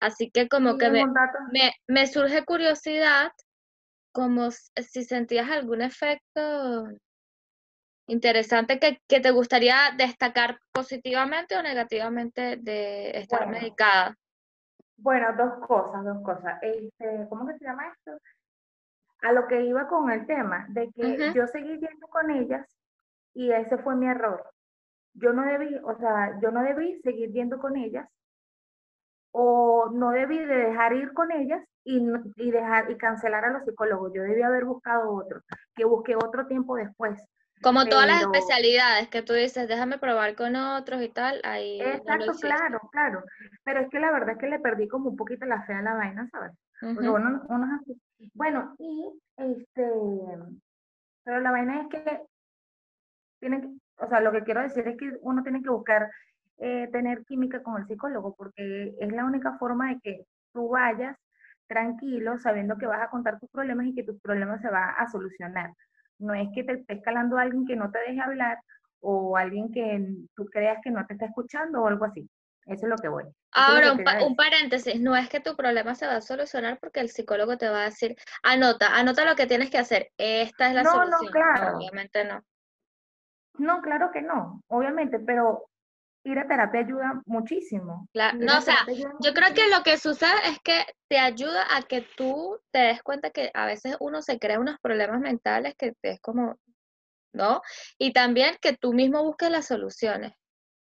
[0.00, 1.04] Así que como que me,
[1.88, 3.32] me, surge curiosidad,
[4.12, 6.86] como si sentías algún efecto
[8.06, 14.16] interesante que, te gustaría destacar positivamente o negativamente de estar medicada.
[14.98, 16.58] Bueno, dos cosas, dos cosas.
[16.62, 18.18] Este, ¿Cómo que se llama esto?
[19.22, 22.66] a lo que iba con el tema, de que yo seguí yendo con ellas
[23.34, 24.44] y ese fue mi error.
[25.14, 28.08] Yo no debí, o sea, yo no debí seguir yendo con ellas
[29.32, 32.02] o no debí de dejar ir con ellas y,
[32.36, 34.12] y, dejar y cancelar a los psicólogos.
[34.14, 35.42] Yo debí haber buscado otro,
[35.74, 37.20] que busqué otro tiempo después.
[37.62, 41.80] Como todas las especialidades que tú dices, déjame probar con otros y tal, ahí.
[41.80, 43.24] Exacto, claro, claro.
[43.64, 45.82] Pero es que la verdad es que le perdí como un poquito la fe a
[45.82, 46.52] la vaina, ¿sabes?
[48.34, 49.90] bueno, y este,
[51.24, 52.22] pero la vaina es que
[53.40, 56.10] tienen, o sea, lo que quiero decir es que uno tiene que buscar
[56.58, 61.16] eh, tener química con el psicólogo, porque es la única forma de que tú vayas
[61.66, 65.08] tranquilo, sabiendo que vas a contar tus problemas y que tus problemas se van a
[65.08, 65.72] solucionar.
[66.18, 68.58] No es que te esté escalando alguien que no te deje hablar
[69.00, 72.28] o alguien que tú creas que no te está escuchando o algo así.
[72.66, 73.24] Eso es lo que voy.
[73.52, 77.56] Ahora, un, paréntesis, no es que tu problema se va a solucionar porque el psicólogo
[77.56, 81.20] te va a decir, anota, anota lo que tienes que hacer, esta es la solución.
[81.22, 81.78] No, claro.
[81.78, 82.42] obviamente no.
[83.54, 85.70] No, claro que no, obviamente, pero
[86.24, 88.08] ir a terapia ayuda muchísimo.
[88.14, 88.86] no, o sea,
[89.20, 93.02] yo creo que lo que sucede es que te ayuda a que tú te des
[93.02, 96.58] cuenta que a veces uno se crea unos problemas mentales que es como,
[97.32, 97.62] ¿no?
[97.98, 100.32] Y también que tú mismo busques las soluciones.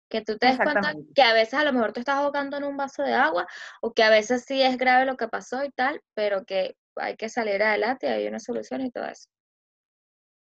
[0.10, 2.64] Que tú te des cuenta que a veces a lo mejor te estás ahogando en
[2.64, 3.48] un vaso de agua
[3.82, 7.16] o que a veces sí es grave lo que pasó y tal, pero que hay
[7.18, 9.28] que salir adelante y hay una solución y todo eso.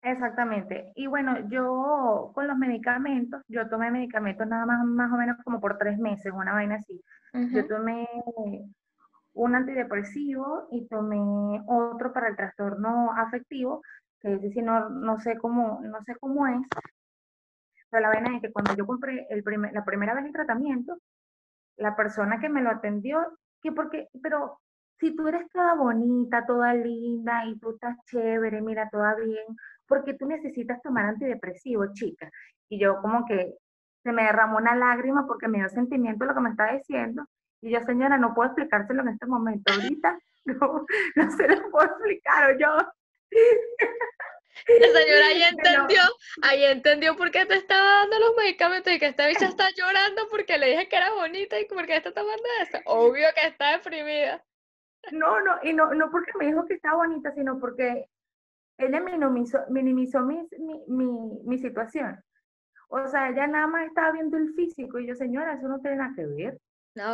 [0.02, 0.92] Exactamente.
[0.94, 5.60] Y bueno, yo con los medicamentos, yo tomé medicamentos nada más, más o menos como
[5.60, 7.02] por tres meses, una vaina así.
[7.32, 8.08] Yo tomé
[9.34, 13.82] un antidepresivo y tomé otro para el trastorno afectivo,
[14.20, 16.60] que es decir, no, no sé cómo, no sé cómo es,
[17.90, 20.96] pero la vaina es que cuando yo compré el primer, la primera vez el tratamiento,
[21.76, 24.60] la persona que me lo atendió, que porque, pero
[24.98, 29.44] si tú eres toda bonita, toda linda y tú estás chévere, mira, toda bien,
[29.90, 32.30] porque tú necesitas tomar antidepresivo, chica.
[32.68, 33.54] Y yo como que
[34.04, 37.26] se me derramó una lágrima porque me dio sentimiento lo que me estaba diciendo.
[37.60, 39.72] Y yo, señora, no puedo explicárselo en este momento.
[39.72, 42.68] Ahorita no, no se lo puedo explicar, o yo.
[44.78, 46.00] La señora ahí entendió,
[46.42, 50.28] ahí entendió por qué te estaba dando los medicamentos y que esta bicha está llorando
[50.30, 52.78] porque le dije que era bonita y porque está tomando eso.
[52.86, 54.44] Obvio que está deprimida.
[55.10, 58.06] No, no, y no, no porque me dijo que está bonita, sino porque
[58.80, 60.46] ella minimizó, minimizó mi,
[60.88, 61.08] mi,
[61.44, 62.18] mi, situación.
[62.88, 65.98] O sea, ella nada más estaba viendo el físico y yo, señora, eso no tiene
[65.98, 66.58] nada que ver.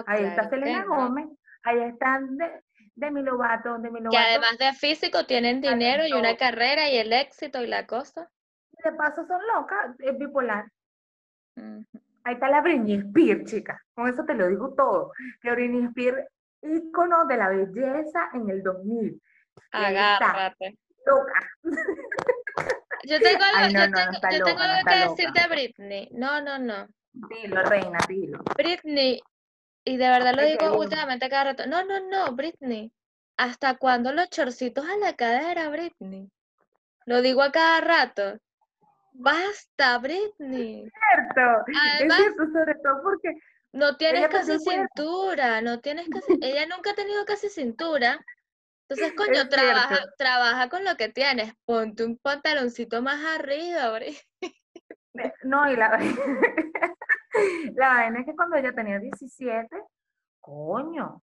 [0.07, 1.29] ahí está Selena Gómez,
[1.65, 2.63] ahí están de,
[2.95, 4.11] de mi Lovato, de mi Lovato.
[4.11, 8.31] Que además de físico tienen dinero y una carrera y el éxito y la cosa.
[8.85, 10.67] De paso son locas, es bipolar.
[12.25, 13.83] Ahí está la Britney Spears, chica.
[13.95, 15.13] Con eso te lo digo todo.
[15.41, 16.27] Que Britney Spears,
[16.63, 19.21] ícono de la belleza en el 2000.
[19.73, 20.79] Agárrate.
[23.05, 23.99] Yo tengo algo, yo tengo,
[24.33, 26.09] yo tengo algo que decirte a Britney.
[26.13, 26.89] No, no, no.
[27.13, 28.43] Dilo, reina, dilo.
[28.57, 29.23] Britney,
[29.85, 31.67] y de verdad lo digo últimamente cada rato.
[31.67, 32.93] No, no, no, Britney.
[33.37, 36.31] ¿Hasta cuándo los chorcitos a la cadera, Britney?
[37.05, 38.39] Lo digo a cada rato.
[39.13, 40.85] Basta, Britney.
[40.85, 40.93] Es
[41.35, 43.35] cierto, es cierto, sobre todo porque
[43.73, 48.25] no tienes casi cintura, no tienes casi, ella nunca ha tenido casi cintura
[48.89, 51.53] entonces, coño, trabaja, trabaja con lo que tienes.
[51.65, 54.17] Ponte un pantaloncito más arriba, Bri.
[55.45, 55.99] No, y la,
[57.75, 59.69] la vaina es que cuando ella tenía 17,
[60.41, 61.23] coño,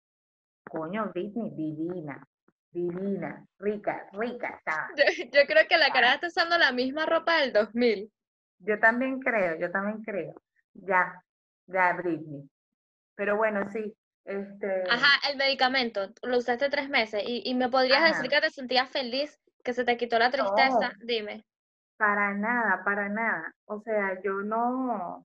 [0.65, 2.27] coño, Britney, divina,
[2.71, 4.89] divina, rica, rica está.
[4.97, 8.11] Yo, creo que la cara está usando la misma ropa del 2000.
[8.61, 10.35] Yo también creo, yo también creo.
[10.73, 11.23] Ya,
[11.67, 12.49] ya, Britney.
[13.15, 14.85] Pero bueno, sí, este...
[14.91, 18.89] Ajá, el medicamento, lo usaste tres meses y, y me podrías decir que te sentías
[18.91, 21.45] feliz, que se te quitó la tristeza, dime.
[21.97, 23.55] Para nada, para nada.
[23.67, 25.25] O sea, yo no,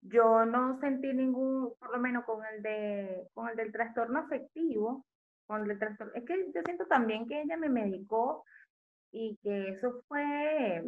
[0.00, 5.04] yo no sentí ningún, por lo menos con el de, con el del trastorno afectivo,
[5.46, 8.44] con el trastorno, es que yo siento también que ella me medicó
[9.12, 10.82] y que eso fue,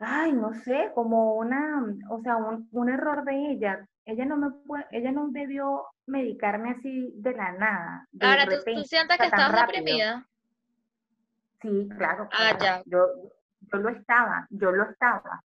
[0.00, 4.50] ay, no sé, como una, o sea, un, un error de ella ella no me
[4.66, 8.08] puede, ella no debió medicarme así de la nada.
[8.20, 10.26] Ahora, ¿tú, sientes que estabas deprimida?
[11.62, 12.28] Sí, claro.
[12.32, 12.82] Ah, ya.
[12.86, 13.06] Yo,
[13.60, 15.42] yo lo estaba, yo lo estaba.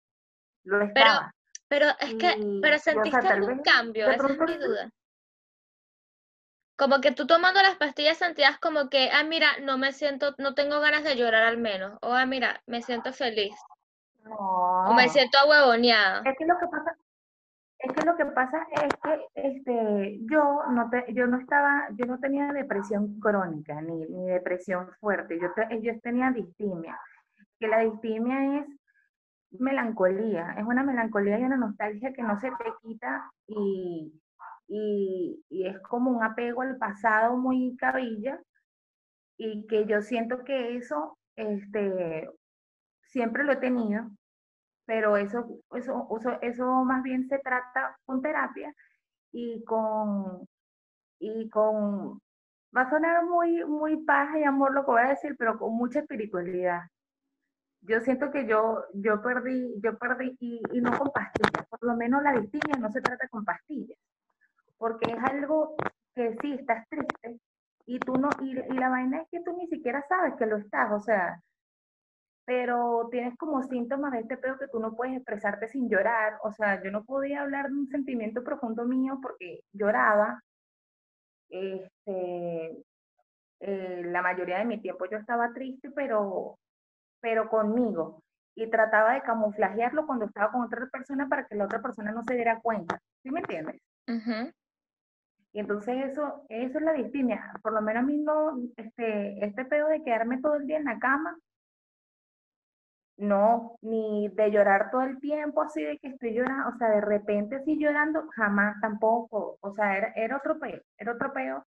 [0.65, 1.35] Lo estaba.
[1.69, 4.91] Pero, es que, pero sentiste algún cambio, esa es mi duda.
[6.77, 10.55] Como que tú tomando las pastillas sentías como que, ah, mira, no me siento, no
[10.55, 11.99] tengo ganas de llorar al menos.
[12.03, 13.55] O, ah, mira, me siento feliz.
[14.31, 16.23] O me siento ahuevoneada.
[16.25, 16.97] Es que lo que pasa,
[17.79, 22.19] Es que lo que pasa es que este, yo, no yo no estaba, yo no
[22.21, 25.49] tenía depresión crónica ni, ni depresión fuerte, yo,
[25.81, 26.99] yo tenía distimia,
[27.59, 28.67] que la distimia es
[29.59, 34.13] melancolía, es una melancolía y una nostalgia que no se te quita y,
[34.69, 38.41] y, y es como un apego al pasado muy cabilla
[39.37, 42.31] y que yo siento que eso este,
[43.13, 44.11] siempre lo he tenido,
[44.87, 46.09] pero eso, eso,
[46.41, 48.75] eso, más bien se trata con terapia
[49.31, 50.47] y con,
[51.19, 52.21] y con,
[52.77, 55.75] va a sonar muy, muy paz y amor lo que voy a decir, pero con
[55.75, 56.83] mucha espiritualidad.
[57.83, 61.97] Yo siento que yo, yo perdí, yo perdí, y, y no con pastillas, por lo
[61.97, 63.99] menos la distinción no se trata con pastillas,
[64.79, 65.75] porque es algo
[66.15, 67.41] que sí, estás triste,
[67.87, 70.57] y tú no, y, y la vaina es que tú ni siquiera sabes que lo
[70.59, 71.41] estás, o sea,
[72.45, 76.39] pero tienes como síntomas de este pedo que tú no puedes expresarte sin llorar.
[76.43, 80.43] O sea, yo no podía hablar de un sentimiento profundo mío porque lloraba.
[81.49, 82.85] Este,
[83.61, 86.59] eh, la mayoría de mi tiempo yo estaba triste, pero,
[87.21, 88.23] pero conmigo.
[88.55, 92.23] Y trataba de camuflajearlo cuando estaba con otra persona para que la otra persona no
[92.25, 92.99] se diera cuenta.
[93.23, 93.81] ¿Sí me entiendes?
[95.55, 97.53] Y entonces eso, eso es la distimia.
[97.63, 100.85] Por lo menos a mí no, este, este pedo de quedarme todo el día en
[100.85, 101.37] la cama,
[103.23, 107.01] no, ni de llorar todo el tiempo así de que estoy llorando, o sea, de
[107.01, 111.65] repente así llorando, jamás tampoco, o sea, era, era otro peo, era otro peo.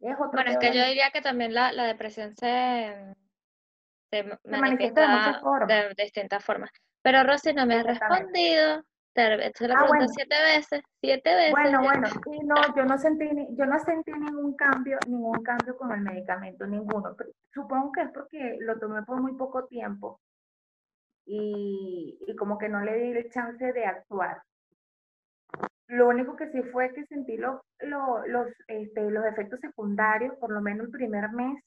[0.00, 3.14] Es otro bueno, es que yo diría que también la, la depresión se,
[4.10, 6.70] se, manifiesta, de, distintas formas.
[7.02, 8.82] Pero Rosy no me ha respondido.
[9.14, 11.52] Te lo ah, siete veces, siete veces.
[11.52, 15.90] Bueno, bueno, sí, no, yo no sentí, yo no sentí ningún cambio, ningún cambio con
[15.92, 17.16] el medicamento, ninguno.
[17.54, 20.20] supongo que es porque lo tomé por muy poco tiempo
[21.26, 24.42] y, y como que no le di el chance de actuar.
[25.88, 30.60] Lo único que sí fue que sentí los, los, este, los efectos secundarios, por lo
[30.60, 31.62] menos el primer mes,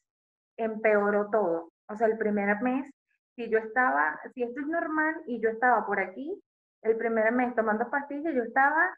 [0.58, 1.72] empeoró todo.
[1.88, 2.92] O sea, el primer mes,
[3.36, 6.42] si yo estaba, si esto es normal y yo estaba por aquí,
[6.82, 8.94] el primer mes tomando pastillas, yo estaba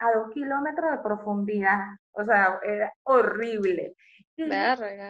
[0.00, 1.96] a dos kilómetros de profundidad.
[2.12, 3.94] O sea, era horrible.
[4.36, 4.48] Y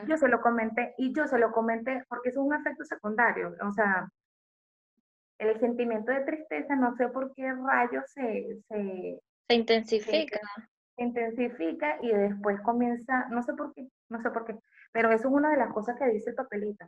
[0.07, 3.55] yo se lo comenté, y yo se lo comenté porque es un efecto secundario.
[3.63, 4.07] O sea,
[5.39, 10.41] el sentimiento de tristeza, no sé por qué rayos se, se, se intensifica.
[10.97, 14.57] Se, intensifica y después comienza, no sé por qué, no sé por qué,
[14.93, 16.87] pero eso es una de las cosas que dice el papelito.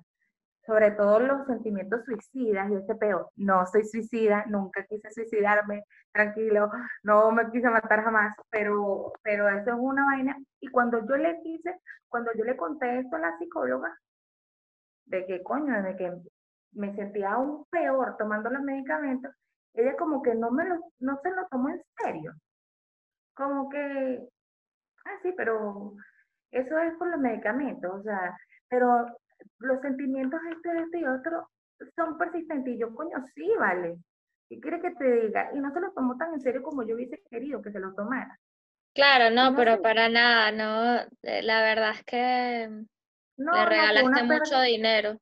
[0.64, 3.30] Sobre todo los sentimientos suicidas y ese peor.
[3.36, 6.70] No soy suicida, nunca quise suicidarme, tranquilo,
[7.04, 10.36] no me quise matar jamás, pero, pero eso es una vaina.
[10.60, 11.72] Y cuando yo le quise,
[12.08, 13.96] cuando yo le conté esto a la psicóloga,
[15.04, 16.12] de que coño, de que
[16.76, 19.32] me sentía aún peor tomando los medicamentos,
[19.74, 22.32] ella como que no, me lo, no se lo tomó en serio.
[23.34, 24.28] Como que,
[25.04, 25.92] ah, sí, pero
[26.50, 28.36] eso es por los medicamentos, o sea,
[28.68, 29.06] pero
[29.58, 31.48] los sentimientos este, este y otro
[31.94, 32.74] son persistentes.
[32.74, 33.98] Y yo, coño, sí, vale.
[34.48, 35.50] ¿Qué quiere que te diga?
[35.52, 37.94] Y no se lo tomó tan en serio como yo hubiese querido que se lo
[37.94, 38.38] tomara.
[38.94, 41.00] Claro, no, pero para nada, no.
[41.22, 42.68] Eh, la verdad es que
[43.36, 45.18] no, le regalaste mucho dinero.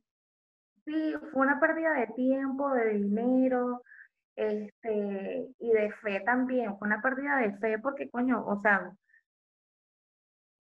[0.87, 3.83] Sí, fue una pérdida de tiempo, de dinero,
[4.37, 6.77] este, y de fe también.
[6.79, 8.93] Fue una pérdida de fe porque, coño, o sea,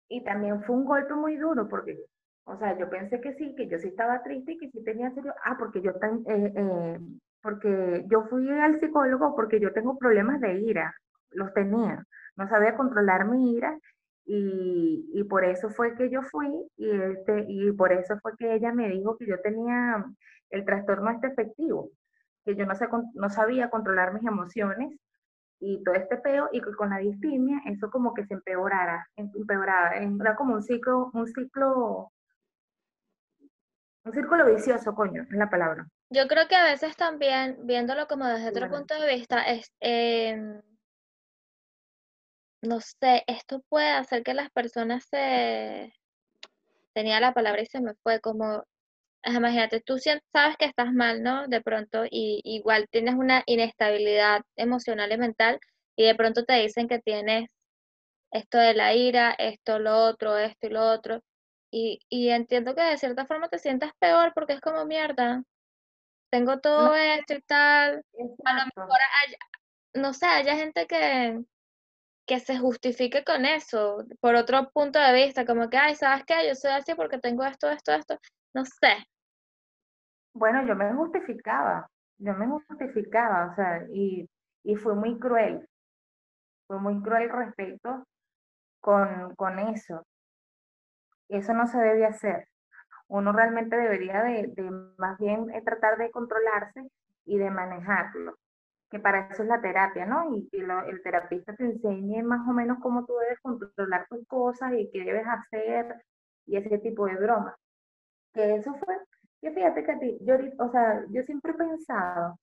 [0.09, 1.99] y también fue un golpe muy duro porque,
[2.45, 5.11] o sea, yo pensé que sí, que yo sí estaba triste y que sí tenía
[5.13, 5.35] serio.
[5.45, 6.99] Ah, porque yo tan, eh, eh,
[7.43, 10.95] porque yo fui al psicólogo porque yo tengo problemas de ira,
[11.31, 12.05] los tenía.
[12.37, 13.79] No sabía controlar mi ira
[14.33, 18.55] y, y, por eso fue que yo fui y, este, y por eso fue que
[18.55, 20.05] ella me dijo que yo tenía
[20.51, 21.91] el trastorno este efectivo,
[22.45, 24.97] que yo no, sé, no sabía controlar mis emociones
[25.59, 30.37] y todo este peo y con la distimia eso como que se empeorara, empeoraba, era
[30.37, 32.13] como un ciclo, un ciclo,
[34.05, 35.89] un círculo vicioso, coño, es la palabra.
[36.09, 40.61] Yo creo que a veces también, viéndolo como desde otro punto de vista, es, eh,
[42.63, 45.93] no sé, esto puede hacer que las personas se...
[46.95, 48.65] Tenía la palabra y se me fue como,
[49.25, 51.47] imagínate, tú sabes que estás mal, ¿no?
[51.49, 55.61] De pronto, y igual tienes una inestabilidad emocional y mental,
[55.97, 57.49] y de pronto te dicen que tienes
[58.33, 61.23] esto de la ira, esto, lo otro, esto y lo otro,
[61.71, 65.43] y, y entiendo que de cierta forma te sientas peor porque es como mierda,
[66.31, 68.05] tengo todo esto y tal,
[68.45, 68.99] a lo mejor,
[69.95, 71.41] no sé, hay gente que
[72.27, 76.47] que se justifique con eso, por otro punto de vista, como que, ay, ¿sabes qué?
[76.49, 78.19] Yo soy así porque tengo esto, esto, esto,
[78.55, 79.05] no sé.
[80.33, 84.29] Bueno, yo me justificaba, yo me justificaba, o sea, y,
[84.63, 85.67] y fue muy cruel,
[86.67, 88.07] fue muy cruel respecto
[88.81, 90.05] con, con eso.
[91.29, 92.49] Eso no se debe hacer.
[93.09, 94.53] Uno realmente debería de,
[94.97, 96.89] más bien eh, tratar de controlarse
[97.25, 98.37] y de manejarlo,
[98.91, 100.35] que para eso es la terapia, ¿no?
[100.35, 104.73] Y que el terapista te enseñe más o menos cómo tú debes controlar tus cosas
[104.75, 106.03] y qué debes hacer
[106.47, 107.55] y ese tipo de bromas.
[108.33, 108.97] Que eso fue,
[109.41, 112.39] que fíjate que a ti, yo, o sea, yo siempre he pensado,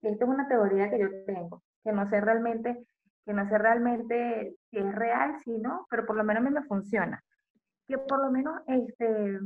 [0.00, 2.84] que esto es una teoría que yo tengo, que no sé realmente,
[3.24, 6.54] que no sé realmente si es real, si no, pero por lo menos a mí
[6.54, 7.22] me funciona.
[7.86, 9.38] Que por lo menos este,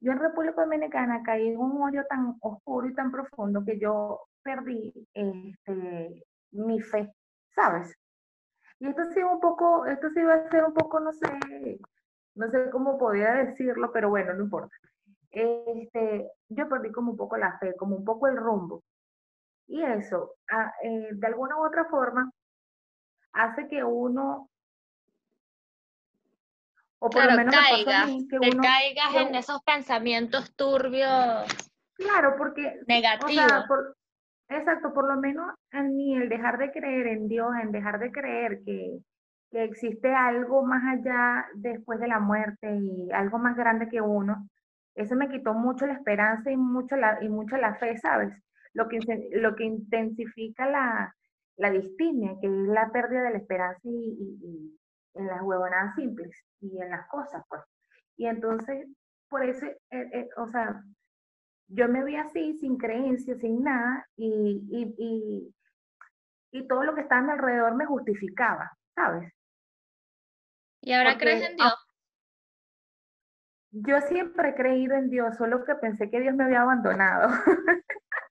[0.00, 4.20] yo en República Dominicana caí en un hoyo tan oscuro y tan profundo que yo
[4.48, 7.12] perdí este, mi fe,
[7.54, 7.94] ¿sabes?
[8.80, 11.78] Y esto sí un poco, esto sí va a ser un poco, no sé,
[12.34, 14.74] no sé cómo podía decirlo, pero bueno, no importa.
[15.30, 18.82] Este, yo perdí como un poco la fe, como un poco el rumbo.
[19.66, 22.32] Y eso, ah, eh, de alguna u otra forma,
[23.32, 24.48] hace que uno
[27.00, 31.46] o por lo menos caigas, que te caigas en esos pensamientos turbios.
[31.94, 32.80] Claro, porque...
[32.86, 33.97] Negativos.
[34.48, 38.10] Exacto, por lo menos en mí el dejar de creer en Dios, en dejar de
[38.10, 38.98] creer que,
[39.50, 44.48] que existe algo más allá después de la muerte y algo más grande que uno,
[44.94, 48.32] eso me quitó mucho la esperanza y mucho la, y mucho la fe, ¿sabes?
[48.74, 48.98] Lo que,
[49.32, 51.14] lo que intensifica la,
[51.56, 54.74] la distimia, que es la pérdida de la esperanza y,
[55.14, 56.30] en las huevonadas simples
[56.60, 57.62] y en las cosas, pues.
[58.16, 58.88] Y entonces,
[59.28, 60.82] por eso, eh, eh, o sea,
[61.68, 65.54] yo me vi así, sin creencia, sin nada, y, y,
[66.52, 69.32] y, todo lo que estaba a mi alrededor me justificaba, ¿sabes?
[70.80, 71.74] ¿Y ahora crees en Dios?
[73.70, 77.28] Yo siempre he creído en Dios, solo que pensé que Dios me había abandonado.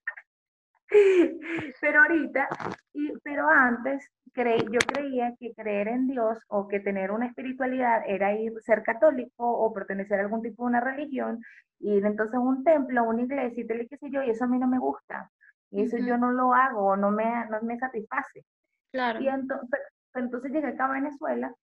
[1.82, 2.48] pero ahorita,
[2.94, 8.34] y, pero antes, yo creía que creer en Dios o que tener una espiritualidad era
[8.34, 11.42] ir, ser católico o pertenecer a algún tipo de una religión,
[11.80, 14.44] ir entonces a un templo, a una iglesia y tal qué sé yo, y eso
[14.44, 15.32] a mí no me gusta.
[15.72, 18.46] Y eso yo no lo hago, no me, no me satisface.
[18.92, 19.20] Claro.
[19.20, 19.80] Y entonces,
[20.14, 21.54] entonces llegué acá a Venezuela,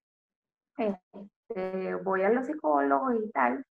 [0.76, 3.64] este, voy a los psicólogos y tal,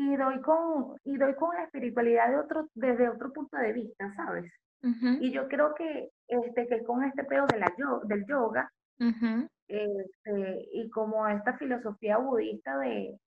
[0.00, 4.10] y doy con, y doy con la espiritualidad de otro, desde otro punto de vista,
[4.14, 4.50] ¿sabes?
[5.20, 7.70] Y yo creo que, este, que con este pedo de la,
[8.04, 8.72] del yoga,
[9.68, 13.18] este, y como esta filosofía budista de,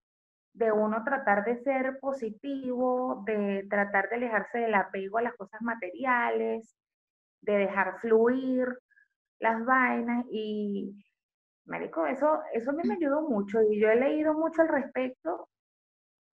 [0.53, 5.61] de uno tratar de ser positivo, de tratar de alejarse del apego a las cosas
[5.61, 6.75] materiales,
[7.41, 8.67] de dejar fluir
[9.37, 10.91] las vainas y,
[11.65, 15.49] marico, eso, eso a mí me ayudó mucho y yo he leído mucho al respecto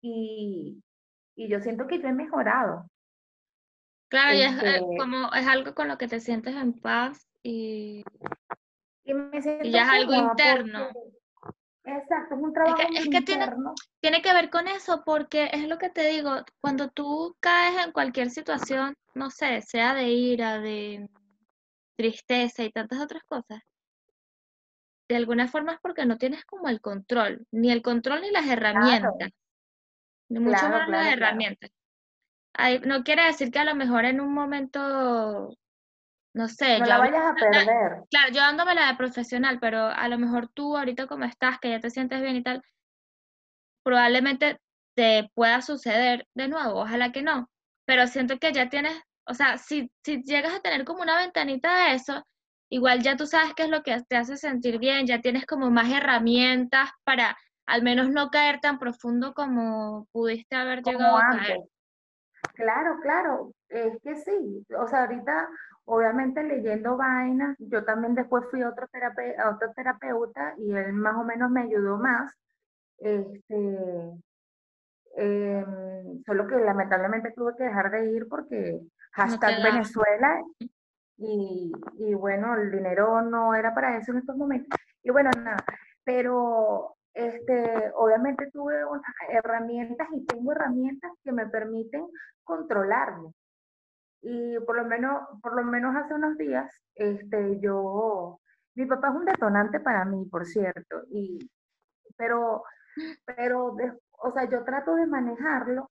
[0.02, 0.82] y,
[1.36, 2.86] y yo siento que yo he mejorado.
[4.10, 7.28] Claro, y es, eh, este como, es algo con lo que te sientes en paz
[7.44, 8.04] y,
[9.04, 10.90] y, me siento ya es algo interno.
[11.84, 13.74] exacto, es un trabajo es que, interno.
[13.76, 17.86] Tiene, tiene que ver con eso, porque es lo que te digo, cuando tú caes
[17.86, 21.08] en cualquier situación, no sé, sea de ira, de
[21.96, 23.62] tristeza y tantas otras cosas,
[25.10, 28.48] de alguna forma es porque no tienes como el control, ni el control ni las
[28.48, 29.32] herramientas,
[30.30, 31.72] mucho menos las herramientas
[32.86, 35.56] no quiere decir que a lo mejor en un momento,
[36.34, 36.80] no sé.
[36.80, 38.04] No la vayas a perder.
[38.10, 41.70] Claro, yo dándome la de profesional, pero a lo mejor tú ahorita como estás, que
[41.70, 42.62] ya te sientes bien y tal,
[43.84, 44.60] probablemente
[44.96, 47.50] te pueda suceder de nuevo, ojalá que no.
[47.86, 51.86] Pero siento que ya tienes, o sea, si, si llegas a tener como una ventanita
[51.86, 52.26] de eso,
[52.70, 55.72] igual ya tú sabes qué es lo que te hace sentir bien, ya tienes como
[55.72, 57.38] más herramientas para
[57.70, 61.60] al menos no caer tan profundo como pudiste haber llegado a caer.
[62.56, 64.66] Claro, claro, es que sí.
[64.78, 65.48] O sea, ahorita,
[65.86, 68.88] obviamente leyendo vainas, yo también después fui a otro,
[69.38, 72.34] a otro terapeuta y él más o menos me ayudó más.
[72.98, 73.56] Este,
[75.16, 78.80] em, solo que lamentablemente tuve que dejar de ir porque
[79.12, 80.42] hashtag Venezuela
[81.18, 84.80] y, y bueno, el dinero no era para eso en estos momentos.
[85.04, 85.64] Y bueno, nada,
[86.04, 88.76] pero este, obviamente tuve
[89.30, 92.08] herramientas y tengo herramientas que me permiten
[92.44, 93.34] controlarme.
[94.22, 98.40] Y por lo menos, por lo menos hace unos días, este, yo,
[98.76, 101.40] mi papá es un detonante para mí, por cierto, y,
[102.16, 102.64] pero,
[103.26, 103.76] pero,
[104.12, 105.90] o sea, yo trato de manejarlo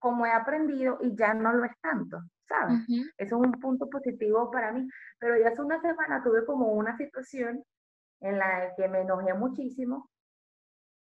[0.00, 2.78] como he aprendido y ya no lo es tanto, ¿sabes?
[3.16, 4.88] Eso es un punto positivo para mí,
[5.18, 7.62] pero ya hace una semana tuve como una situación
[8.22, 10.10] en la que me enojé muchísimo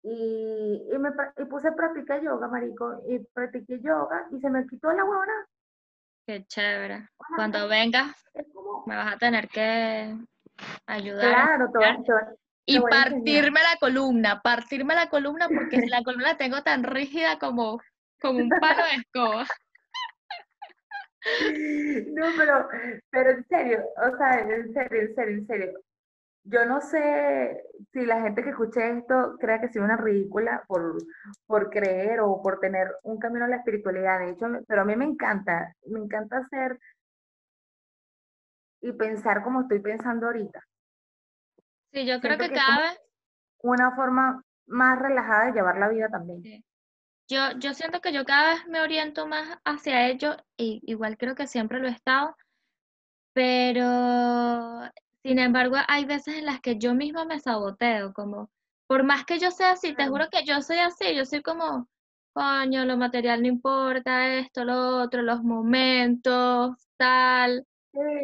[0.03, 4.67] y, y, me, y puse a practicar yoga, marico, y practiqué yoga y se me
[4.67, 5.47] quitó la huevona.
[6.27, 7.09] Qué chévere.
[7.37, 8.15] Cuando venga.
[8.35, 10.17] Es como, Me vas a tener que
[10.87, 11.35] ayudar.
[11.35, 11.83] Claro, todo,
[12.65, 17.81] y partirme la columna, partirme la columna porque la columna la tengo tan rígida como,
[18.21, 19.47] como un palo de escoba.
[21.25, 22.69] No, pero,
[23.11, 25.73] pero en serio, o sea, en serio, en serio, en serio.
[26.45, 27.63] Yo no sé
[27.93, 30.99] si la gente que escuche esto crea que soy una ridícula por,
[31.47, 34.19] por creer o por tener un camino a la espiritualidad.
[34.19, 36.79] De hecho, pero a mí me encanta, me encanta hacer
[38.81, 40.61] y pensar como estoy pensando ahorita.
[41.93, 43.01] Sí, yo creo que cada vez...
[43.59, 46.65] Una forma más relajada de llevar la vida también.
[47.29, 51.37] Yo, yo siento que yo cada vez me oriento más hacia ello, y igual creo
[51.37, 52.37] que siempre lo he estado,
[53.33, 54.83] pero
[55.23, 58.51] sin embargo hay veces en las que yo misma me saboteo, como
[58.87, 61.89] por más que yo sea así, te juro que yo soy así, yo soy como,
[62.35, 67.67] coño, lo material no importa, esto, lo otro, los momentos, tal,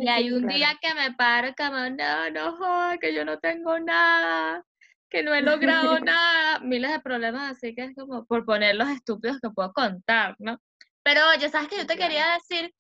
[0.01, 3.79] y hay un día que me paro como, no, no joda, que yo no tengo
[3.79, 4.65] nada,
[5.11, 8.89] que no he logrado nada, miles de problemas, así que es como por poner los
[8.89, 10.59] estúpidos que puedo contar, ¿no?
[11.03, 12.75] Pero oye, ¿sabes que Yo te quería decir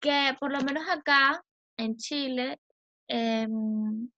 [0.00, 1.42] que por lo menos acá
[1.76, 2.58] en Chile
[3.08, 4.08] em,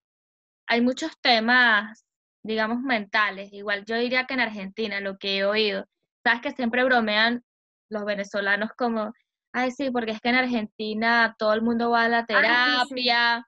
[0.66, 2.04] hay muchos temas,
[2.42, 3.52] digamos, mentales.
[3.52, 5.86] Igual yo diría que en Argentina, lo que he oído,
[6.24, 7.44] sabes que siempre bromean
[7.90, 9.12] los venezolanos como,
[9.52, 13.46] ay, sí, porque es que en Argentina todo el mundo va a la terapia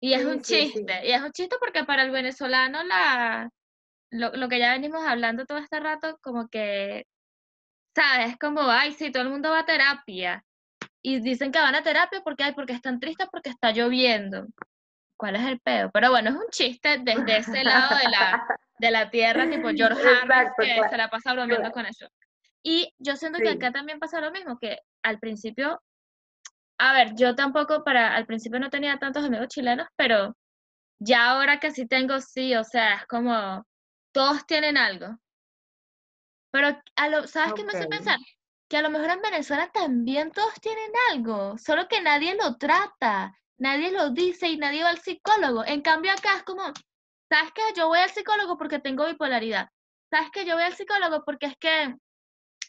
[0.00, 3.50] y es un chiste, y es un chiste porque para el venezolano la,
[4.10, 7.06] lo, que ya venimos hablando todo este rato, como que,
[7.94, 8.36] ¿sabes?
[8.38, 10.44] Como, ay, sí, todo el mundo va a terapia.
[11.02, 14.46] Y dicen que van a terapia porque, ay, porque están tristes porque está lloviendo.
[15.24, 15.90] ¿Cuál es el pedo?
[15.90, 18.46] Pero bueno, es un chiste desde ese lado de la,
[18.78, 22.06] de la tierra, tipo George Harris, que se la pasa bromeando con eso.
[22.62, 25.80] Y yo siento que acá también pasa lo mismo, que al principio,
[26.78, 30.36] a ver, yo tampoco para, al principio no tenía tantos amigos chilenos, pero
[30.98, 33.64] ya ahora que sí tengo, sí, o sea, es como,
[34.12, 35.06] todos tienen algo.
[36.50, 38.18] Pero, a lo, ¿sabes qué me hace pensar?
[38.68, 43.34] Que a lo mejor en Venezuela también todos tienen algo, solo que nadie lo trata,
[43.58, 45.64] nadie lo dice y nadie va al psicólogo.
[45.64, 46.64] En cambio acá es como,
[47.30, 47.62] ¿sabes qué?
[47.76, 49.68] Yo voy al psicólogo porque tengo bipolaridad.
[50.10, 50.44] ¿Sabes qué?
[50.44, 51.96] Yo voy al psicólogo porque es que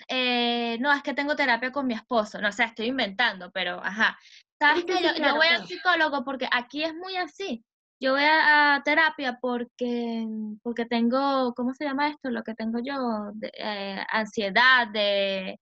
[0.08, 4.18] eh, no, es que tengo terapia con mi esposo, no sé, estoy inventando, pero ajá.
[4.60, 7.64] ¿Sabes que yo, voy al psicólogo porque aquí es muy así.
[8.00, 10.26] Yo voy a, terapia porque,
[10.62, 12.30] porque tengo, ¿cómo se llama esto?
[12.30, 15.60] Lo que tengo yo, de, eh, ansiedad, de,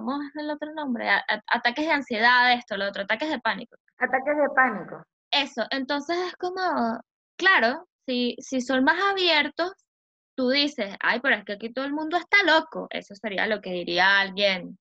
[0.00, 1.08] ¿cómo es el otro nombre?
[1.46, 3.76] ataques de ansiedad, esto, lo otro, ataques de pánico.
[3.98, 5.02] Ataques de pánico.
[5.30, 7.00] Eso, entonces es como,
[7.36, 9.72] claro, si, si son más abiertos,
[10.34, 12.86] tú dices, ay, pero es que aquí todo el mundo está loco.
[12.90, 14.78] Eso sería lo que diría alguien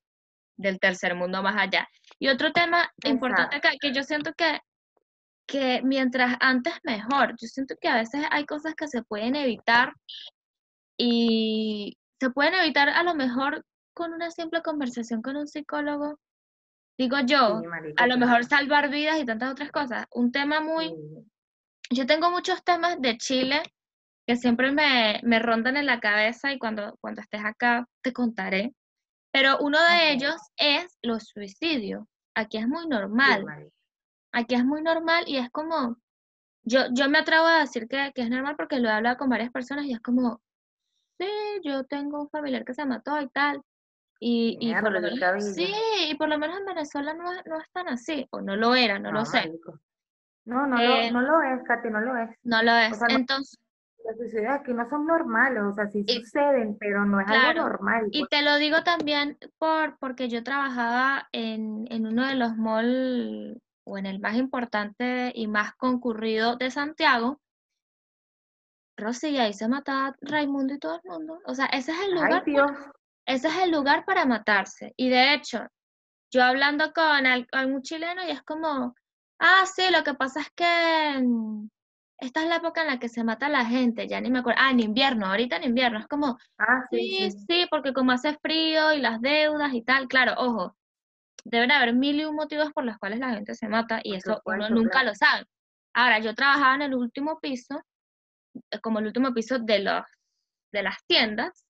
[0.58, 1.88] del tercer mundo más allá.
[2.18, 4.60] Y otro tema importante acá, que yo siento que,
[5.46, 9.94] que mientras antes mejor, yo siento que a veces hay cosas que se pueden evitar
[10.98, 13.64] y se pueden evitar a lo mejor
[13.94, 16.20] con una simple conversación con un psicólogo.
[16.98, 17.62] Digo yo,
[17.96, 20.06] a lo mejor salvar vidas y tantas otras cosas.
[20.12, 20.94] Un tema muy...
[21.92, 23.64] Yo tengo muchos temas de Chile
[24.28, 28.74] que siempre me, me, rondan en la cabeza y cuando, cuando estés acá te contaré.
[29.32, 32.06] Pero uno de ellos es los suicidios.
[32.36, 33.72] Aquí es muy normal.
[34.32, 35.98] Aquí es muy normal y es como,
[36.64, 39.30] yo, yo me atrevo a decir que, que es normal porque lo he hablado con
[39.30, 40.42] varias personas y es como,
[41.20, 41.28] sí,
[41.64, 43.62] yo tengo un familiar que se mató y tal.
[44.22, 45.74] Y, y por lo menos, sí,
[46.10, 49.00] y por lo menos en Venezuela no, no es tan así, o no lo era,
[49.00, 49.50] no, lo sé.
[50.44, 52.30] No, no, lo, eh, no lo es, Katy, no lo es.
[52.44, 53.00] No lo es.
[53.08, 53.58] Entonces,
[54.04, 58.08] las suicidios aquí no son normales, o sea, sí suceden, pero no es algo normal.
[58.12, 58.30] Y pues.
[58.30, 63.98] te lo digo también por, porque yo trabajaba en, en uno de los malls, o
[63.98, 67.40] en el más importante y más concurrido de Santiago,
[68.98, 71.40] Rosy, y ahí se mataba Raimundo y todo el mundo.
[71.46, 72.44] O sea, ese es el lugar.
[73.30, 74.94] Ese es el lugar para matarse.
[74.98, 75.60] Y de hecho,
[76.32, 78.96] yo hablando con algún chileno y es como,
[79.40, 81.24] ah, sí, lo que pasa es que
[82.18, 84.60] esta es la época en la que se mata la gente, ya ni me acuerdo,
[84.64, 88.94] ah, en invierno, ahorita en invierno, es como, ah, sí, sí, porque como hace frío
[88.94, 90.76] y las deudas y tal, claro, ojo,
[91.46, 94.42] deben haber mil y un motivos por los cuales la gente se mata y eso
[94.44, 95.46] uno nunca lo sabe.
[95.94, 97.80] Ahora, yo trabajaba en el último piso,
[98.72, 100.04] eh, como el último piso de, los,
[100.74, 101.69] de las tiendas,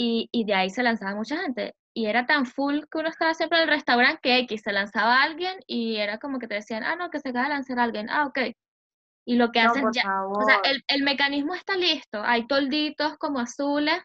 [0.00, 1.74] y, y de ahí se lanzaba mucha gente.
[1.94, 5.22] Y era tan full que uno estaba siempre en el restaurante que X se lanzaba
[5.22, 8.08] alguien y era como que te decían, ah, no, que se acaba de lanzar alguien,
[8.08, 8.38] ah, ok
[9.26, 13.38] y lo que hacen ya, o sea, el, el, mecanismo está listo, hay tolditos como
[13.38, 14.02] azules,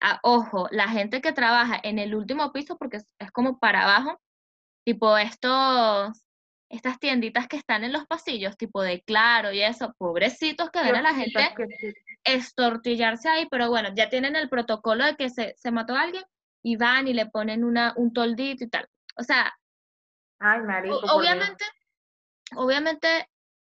[0.00, 4.18] ah, ojo, la gente que trabaja en el último piso, porque es, como para abajo,
[4.84, 6.20] tipo estos,
[6.70, 10.96] estas tienditas que están en los pasillos, tipo de claro y eso, pobrecitos que ven
[10.96, 11.38] a la gente
[12.24, 16.24] estortillarse ahí, pero bueno, ya tienen el protocolo de que se, se mató a alguien
[16.62, 18.86] y van y le ponen una, un toldito y tal.
[19.16, 19.52] O sea,
[20.38, 21.64] Ay, marico, obviamente,
[22.56, 23.28] obviamente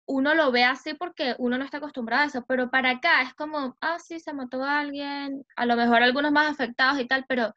[0.07, 3.35] uno lo ve así porque uno no está acostumbrado a eso, pero para acá es
[3.35, 7.27] como, ah, sí, se mató a alguien, a lo mejor algunos más afectados y tal,
[7.29, 7.55] pero,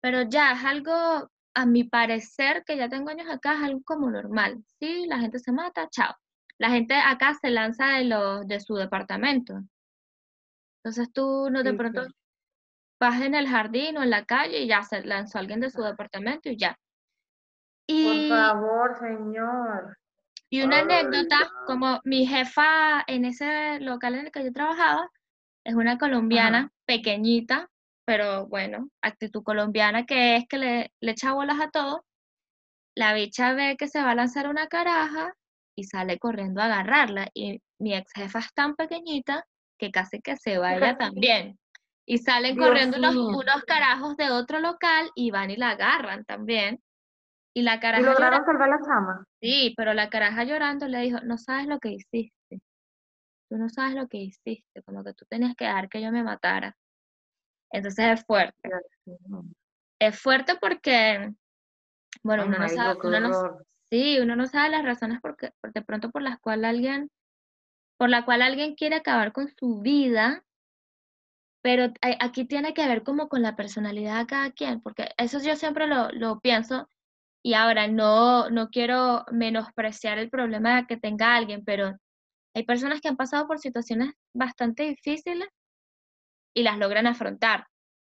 [0.00, 4.10] pero ya es algo, a mi parecer, que ya tengo años acá, es algo como
[4.10, 5.06] normal, ¿sí?
[5.06, 6.14] La gente se mata, chao.
[6.58, 9.60] La gente acá se lanza de, los, de su departamento.
[10.84, 12.06] Entonces tú no de pronto
[13.00, 15.82] vas en el jardín o en la calle y ya se lanzó alguien de su
[15.82, 16.78] departamento y ya.
[17.88, 19.96] Y, Por favor, señor.
[20.50, 25.10] Y una anécdota, como mi jefa en ese local en el que yo trabajaba,
[25.64, 27.70] es una colombiana pequeñita,
[28.04, 32.04] pero bueno, actitud colombiana que es que le, le echa bolas a todo.
[32.94, 35.32] La bicha ve que se va a lanzar una caraja
[35.74, 37.28] y sale corriendo a agarrarla.
[37.32, 39.46] Y mi ex jefa es tan pequeñita
[39.84, 41.58] que casi que se va ella también.
[42.06, 46.82] Y salen corriendo unos, unos, carajos de otro local y van y la agarran también.
[47.54, 48.02] Y la caraja.
[48.02, 49.24] ¿Y lograron salvar la chama?
[49.40, 52.60] Sí, pero la caraja llorando le dijo: No sabes lo que hiciste.
[53.48, 54.82] Tú no sabes lo que hiciste.
[54.84, 56.76] Como que tú tenías que dar que yo me matara.
[57.70, 58.70] Entonces es fuerte.
[59.98, 61.32] Es fuerte porque,
[62.22, 63.58] bueno, uno no sabe, uno no,
[63.90, 67.10] sí, uno no sabe las razones porque, de pronto por las cuales alguien,
[67.96, 70.44] por la cual alguien quiere acabar con su vida,
[71.62, 75.56] pero aquí tiene que ver como con la personalidad de cada quien, porque eso yo
[75.56, 76.88] siempre lo, lo pienso,
[77.42, 81.94] y ahora no, no quiero menospreciar el problema que tenga alguien, pero
[82.54, 85.48] hay personas que han pasado por situaciones bastante difíciles
[86.54, 87.66] y las logran afrontar,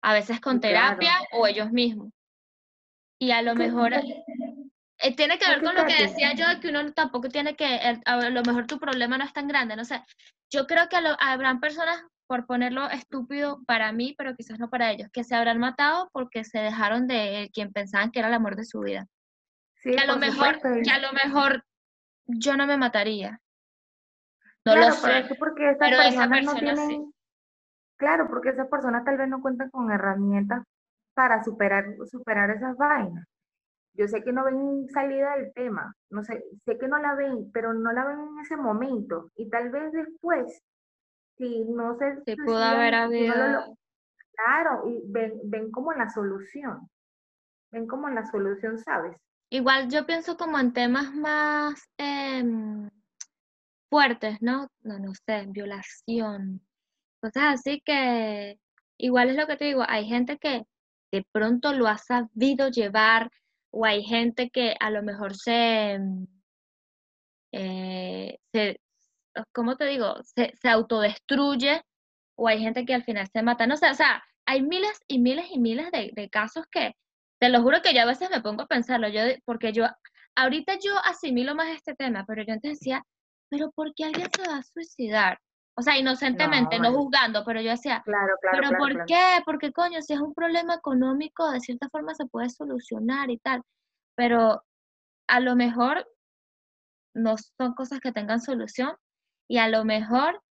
[0.04, 2.12] a veces con terapia o ellos mismos.
[3.20, 3.94] Y a lo mejor
[5.00, 8.30] eh, tiene que ver con lo que decía yo, que uno tampoco tiene que, a
[8.30, 10.04] lo mejor tu problema no es tan grande, no sé.
[10.50, 15.10] Yo creo que habrán personas, por ponerlo estúpido para mí, pero quizás no para ellos,
[15.12, 18.66] que se habrán matado porque se dejaron de quien pensaban que era el amor de
[18.66, 19.08] su vida.
[19.84, 21.64] que a lo mejor, que a lo mejor
[22.26, 23.40] yo no me mataría.
[24.66, 25.26] No lo sé.
[25.38, 27.12] Porque pero esa persona sí.
[27.98, 30.64] Claro, porque esas personas tal vez no cuentan con herramientas
[31.14, 33.26] para superar, superar esas vainas.
[33.98, 37.52] Yo sé que no ven salida del tema, no sé, sé que no la ven,
[37.54, 39.32] pero no la ven en ese momento.
[39.36, 40.62] Y tal vez después,
[41.38, 42.22] si no se...
[42.26, 43.34] Se pudo haber habido...
[44.34, 46.90] claro, y ven, ven como la solución.
[47.72, 49.16] Ven como la solución, ¿sabes?
[49.50, 52.90] Igual yo pienso como en temas más em,
[53.90, 54.68] fuertes, ¿no?
[54.82, 56.62] No, no sé, violación,
[57.22, 58.60] cosas así que
[58.98, 60.66] igual es lo que te digo, hay gente que
[61.12, 63.30] de pronto lo ha sabido llevar
[63.76, 66.00] o hay gente que a lo mejor se,
[67.52, 68.80] eh, se
[69.54, 70.16] ¿cómo te digo?
[70.24, 71.82] Se, se, autodestruye
[72.38, 73.68] o hay gente que al final se mata.
[73.68, 76.94] No sé, o sea, hay miles y miles y miles de, de casos que,
[77.40, 79.86] te lo juro que yo a veces me pongo a pensarlo, yo, porque yo,
[80.36, 83.04] ahorita yo asimilo más este tema, pero yo antes decía,
[83.50, 85.40] pero ¿por qué alguien se va a suicidar?
[85.78, 89.42] O sea, inocentemente, no, juzgando, pero yo decía, claro, claro, pero ¿por qué?
[89.46, 93.62] Porque coño, si es un problema económico, de cierta forma se puede solucionar y tal,
[94.16, 94.64] pero
[95.28, 96.08] a lo mejor
[97.14, 98.96] no son cosas que tengan solución
[99.50, 100.42] y a lo mejor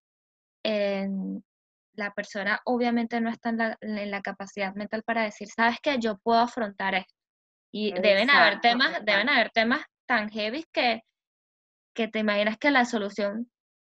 [0.63, 5.99] la persona obviamente no está en la, en la, capacidad mental para decir, sabes que
[5.99, 7.13] yo puedo afrontar esto.
[7.71, 11.03] Y deben haber temas, deben haber temas tan heavy que,
[11.93, 13.49] que te imaginas que la solución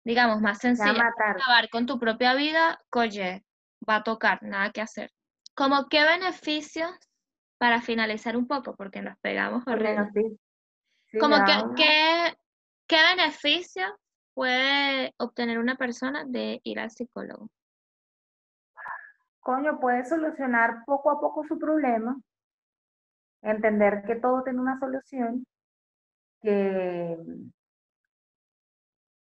[0.05, 3.43] digamos, más sencilla, acabar con tu propia vida, coye,
[3.87, 5.11] va a tocar, nada que hacer.
[5.55, 6.91] Como qué beneficios,
[7.57, 10.37] para finalizar un poco, porque nos pegamos horrible.
[11.19, 12.37] Como que, ¿qué,
[12.87, 13.91] qué beneficios
[14.33, 17.49] puede obtener una persona de ir al psicólogo?
[19.39, 22.19] Coño, puede solucionar poco a poco su problema,
[23.41, 25.45] entender que todo tiene una solución,
[26.41, 27.17] que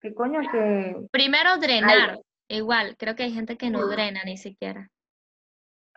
[0.04, 1.06] ¿Qué coño que...
[1.10, 4.90] Primero drenar, igual, creo que hay gente que no drena ni siquiera.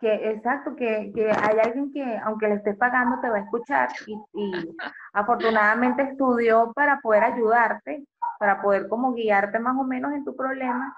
[0.00, 3.90] Que exacto, que, que hay alguien que aunque le estés pagando te va a escuchar
[4.06, 4.52] y, y
[5.12, 8.02] afortunadamente estudió para poder ayudarte,
[8.38, 10.96] para poder como guiarte más o menos en tu problema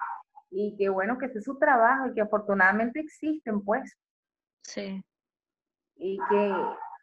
[0.49, 3.99] y que bueno, que ese es su trabajo y que afortunadamente existen pues.
[4.63, 5.03] Sí.
[5.97, 6.55] Y que,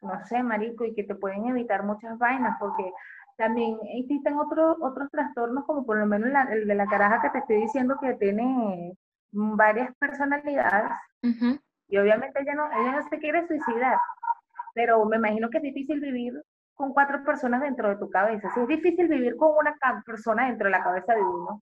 [0.04, 2.94] no sé, marico, y que te pueden evitar muchas vainas porque
[3.38, 7.38] también existen otros otros trastornos, como por lo menos el de la caraja que te
[7.40, 8.98] estoy diciendo que tiene
[9.32, 10.92] varias personalidades.
[11.90, 13.98] Y obviamente ella no, ella no se quiere suicidar,
[14.74, 16.34] pero me imagino que es difícil vivir
[16.74, 18.50] con cuatro personas dentro de tu cabeza.
[18.54, 19.76] Si es difícil vivir con una
[20.06, 21.62] persona dentro de la cabeza de uno,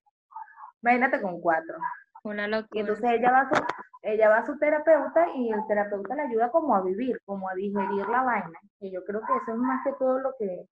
[0.82, 1.78] imagínate con cuatro.
[2.24, 2.70] Una locura.
[2.74, 3.64] Y entonces ella va, a su,
[4.02, 7.54] ella va a su terapeuta y el terapeuta le ayuda como a vivir, como a
[7.54, 8.60] digerir la vaina.
[8.80, 10.68] Y yo creo que eso es más que todo lo que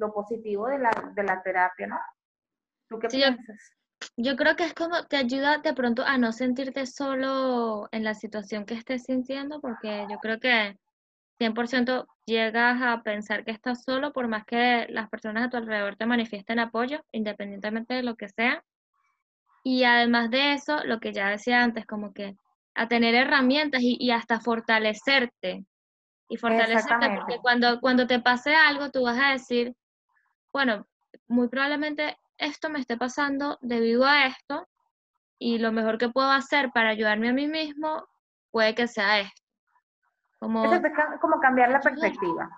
[0.00, 1.98] lo positivo de la, de la terapia, ¿no?
[2.88, 3.76] ¿Tú qué piensas?
[4.16, 8.14] Yo, creo que es como te ayuda de pronto a no sentirte solo en la
[8.14, 10.76] situación que estés sintiendo, porque yo creo que
[11.38, 15.96] 100% llegas a pensar que estás solo por más que las personas a tu alrededor
[15.96, 18.64] te manifiesten apoyo, independientemente de lo que sea.
[19.62, 22.36] Y además de eso, lo que ya decía antes, como que
[22.74, 25.66] a tener herramientas y, hasta fortalecerte.
[26.28, 29.74] Y fortalecerte porque cuando, cuando te pase algo, tú vas a decir,
[30.52, 30.86] bueno,
[31.28, 34.66] muy probablemente esto me esté pasando debido a esto
[35.38, 38.06] y lo mejor que puedo hacer para ayudarme a mí mismo
[38.50, 39.42] puede que sea esto.
[40.38, 40.82] Como, es
[41.20, 42.48] como cambiar la perspectiva.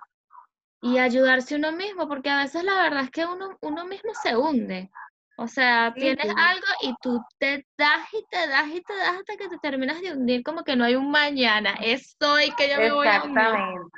[0.81, 4.35] Y ayudarse uno mismo, porque a veces la verdad es que uno, uno mismo se
[4.35, 4.89] hunde.
[5.37, 9.35] O sea, tienes algo y tú te das y te das y te das hasta
[9.35, 11.75] que te terminas de hundir como que no hay un mañana.
[11.81, 13.39] Es hoy que yo me voy a hundir.
[13.39, 13.91] Exactamente.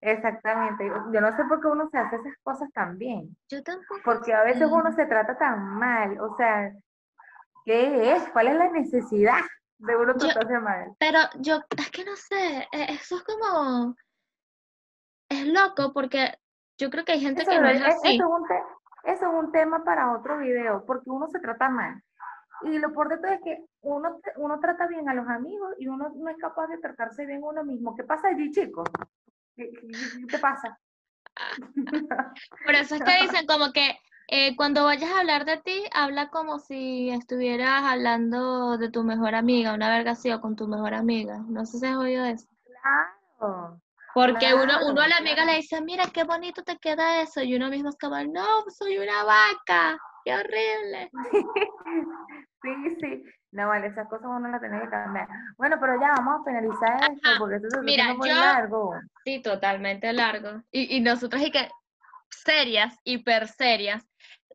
[0.00, 0.86] Exactamente.
[1.12, 3.36] Yo no sé por qué uno se hace esas cosas tan bien.
[3.48, 4.00] Yo tampoco.
[4.04, 6.20] Porque a veces uno se trata tan mal.
[6.20, 6.72] O sea,
[7.64, 8.28] ¿qué es?
[8.30, 9.40] ¿Cuál es la necesidad
[9.78, 10.92] de uno tratarse mal?
[10.98, 13.96] Pero yo, es que no sé, e, eso es como,
[15.28, 16.38] es loco porque
[16.78, 18.18] yo creo que hay gente que no es, así.
[19.04, 22.02] Eso es, un tema para otro video, porque uno se trata mal.
[22.62, 26.10] Y lo por todo es que uno, uno trata bien a los amigos y uno
[26.14, 27.94] no es capaz de tratarse bien uno mismo.
[27.94, 28.88] ¿Qué pasa allí, chicos?
[29.56, 29.70] ¿Qué,
[30.30, 30.78] te pasa?
[32.64, 33.98] Por eso es que dicen como que
[34.28, 39.34] eh, cuando vayas a hablar de ti, habla como si estuvieras hablando de tu mejor
[39.34, 41.38] amiga, una verga así, o con tu mejor amiga.
[41.48, 42.46] No sé si has oído eso.
[43.38, 43.80] Claro.
[44.14, 47.54] Porque uno, uno a la amiga le dice, mira qué bonito te queda eso, y
[47.54, 51.10] uno mismo es como, no, soy una vaca, qué horrible.
[52.62, 53.22] sí, sí.
[53.52, 55.28] No, vale, esas cosas uno las tiene que cambiar.
[55.56, 58.94] Bueno, pero ya vamos a finalizar esto, porque esto es muy largo.
[59.24, 60.62] Sí, totalmente largo.
[60.70, 61.68] Y, y nosotros y que
[62.30, 64.06] serias, hiper serias.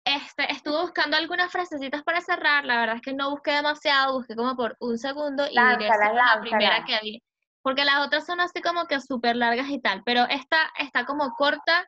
[0.03, 4.35] Este, estuve buscando algunas frasecitas para cerrar, la verdad es que no busqué demasiado, busqué
[4.35, 7.23] como por un segundo y diré la primera que vi.
[7.61, 11.31] Porque las otras son así como que súper largas y tal, pero esta está como
[11.35, 11.87] corta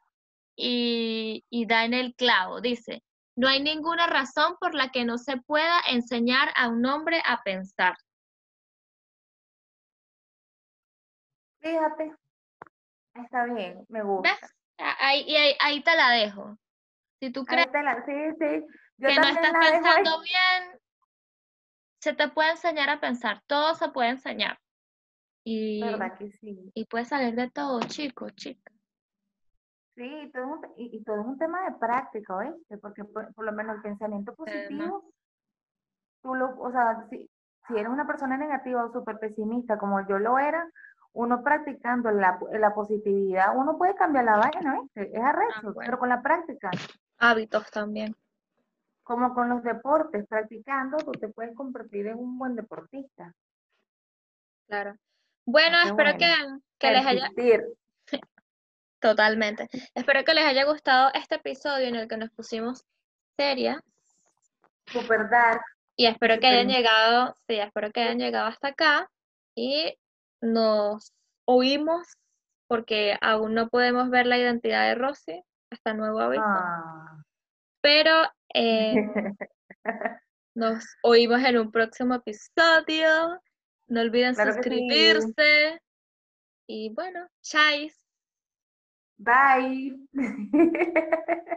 [0.55, 2.61] y, y da en el clavo.
[2.61, 3.01] Dice,
[3.35, 7.41] no hay ninguna razón por la que no se pueda enseñar a un hombre a
[7.43, 7.95] pensar.
[11.61, 12.13] Fíjate,
[13.15, 14.37] está bien, me gusta.
[14.77, 16.57] Ahí, ahí, ahí, te la dejo.
[17.19, 20.79] Si tú crees que no estás pensando bien,
[22.01, 24.59] se te puede enseñar a pensar, todo se puede enseñar.
[25.45, 26.69] Y, ¿Verdad que sí?
[26.73, 28.72] Y puede salir de todo, chico, chica.
[29.95, 32.77] Sí, todo y, todo es un tema de práctica, ¿oíste?
[32.79, 35.03] Porque por, lo menos el pensamiento positivo,
[36.23, 37.29] tú lo, o sea, si,
[37.67, 40.67] si eres una persona negativa o súper pesimista como yo lo era,
[41.13, 45.15] uno practicando la, la positividad, uno puede cambiar la vaina, ¿viste?
[45.15, 46.71] Es arrecho, ah, pero con la práctica.
[47.19, 48.15] Hábitos también.
[49.03, 53.31] Como con los deportes, practicando, tú te puedes convertir en un buen deportista.
[54.67, 54.95] Claro.
[55.45, 56.33] Bueno, espero que,
[56.79, 57.29] que les haya...
[59.03, 59.67] Totalmente.
[59.95, 62.85] Espero que les haya gustado este episodio en el que nos pusimos
[63.37, 63.81] serias.
[64.87, 65.61] Super dark.
[65.97, 69.11] Y espero que hayan llegado, sí, espero que hayan llegado hasta acá.
[69.55, 69.93] Y
[70.39, 71.11] nos
[71.43, 72.07] oímos
[72.69, 76.41] porque aún no podemos ver la identidad de Rosy, hasta nuevo aviso.
[76.45, 77.23] Ah.
[77.81, 78.23] Pero
[78.53, 78.93] eh,
[80.55, 83.41] nos oímos en un próximo episodio.
[83.87, 85.81] No olviden suscribirse.
[86.67, 88.02] Y bueno, chais.
[89.19, 89.91] Bye.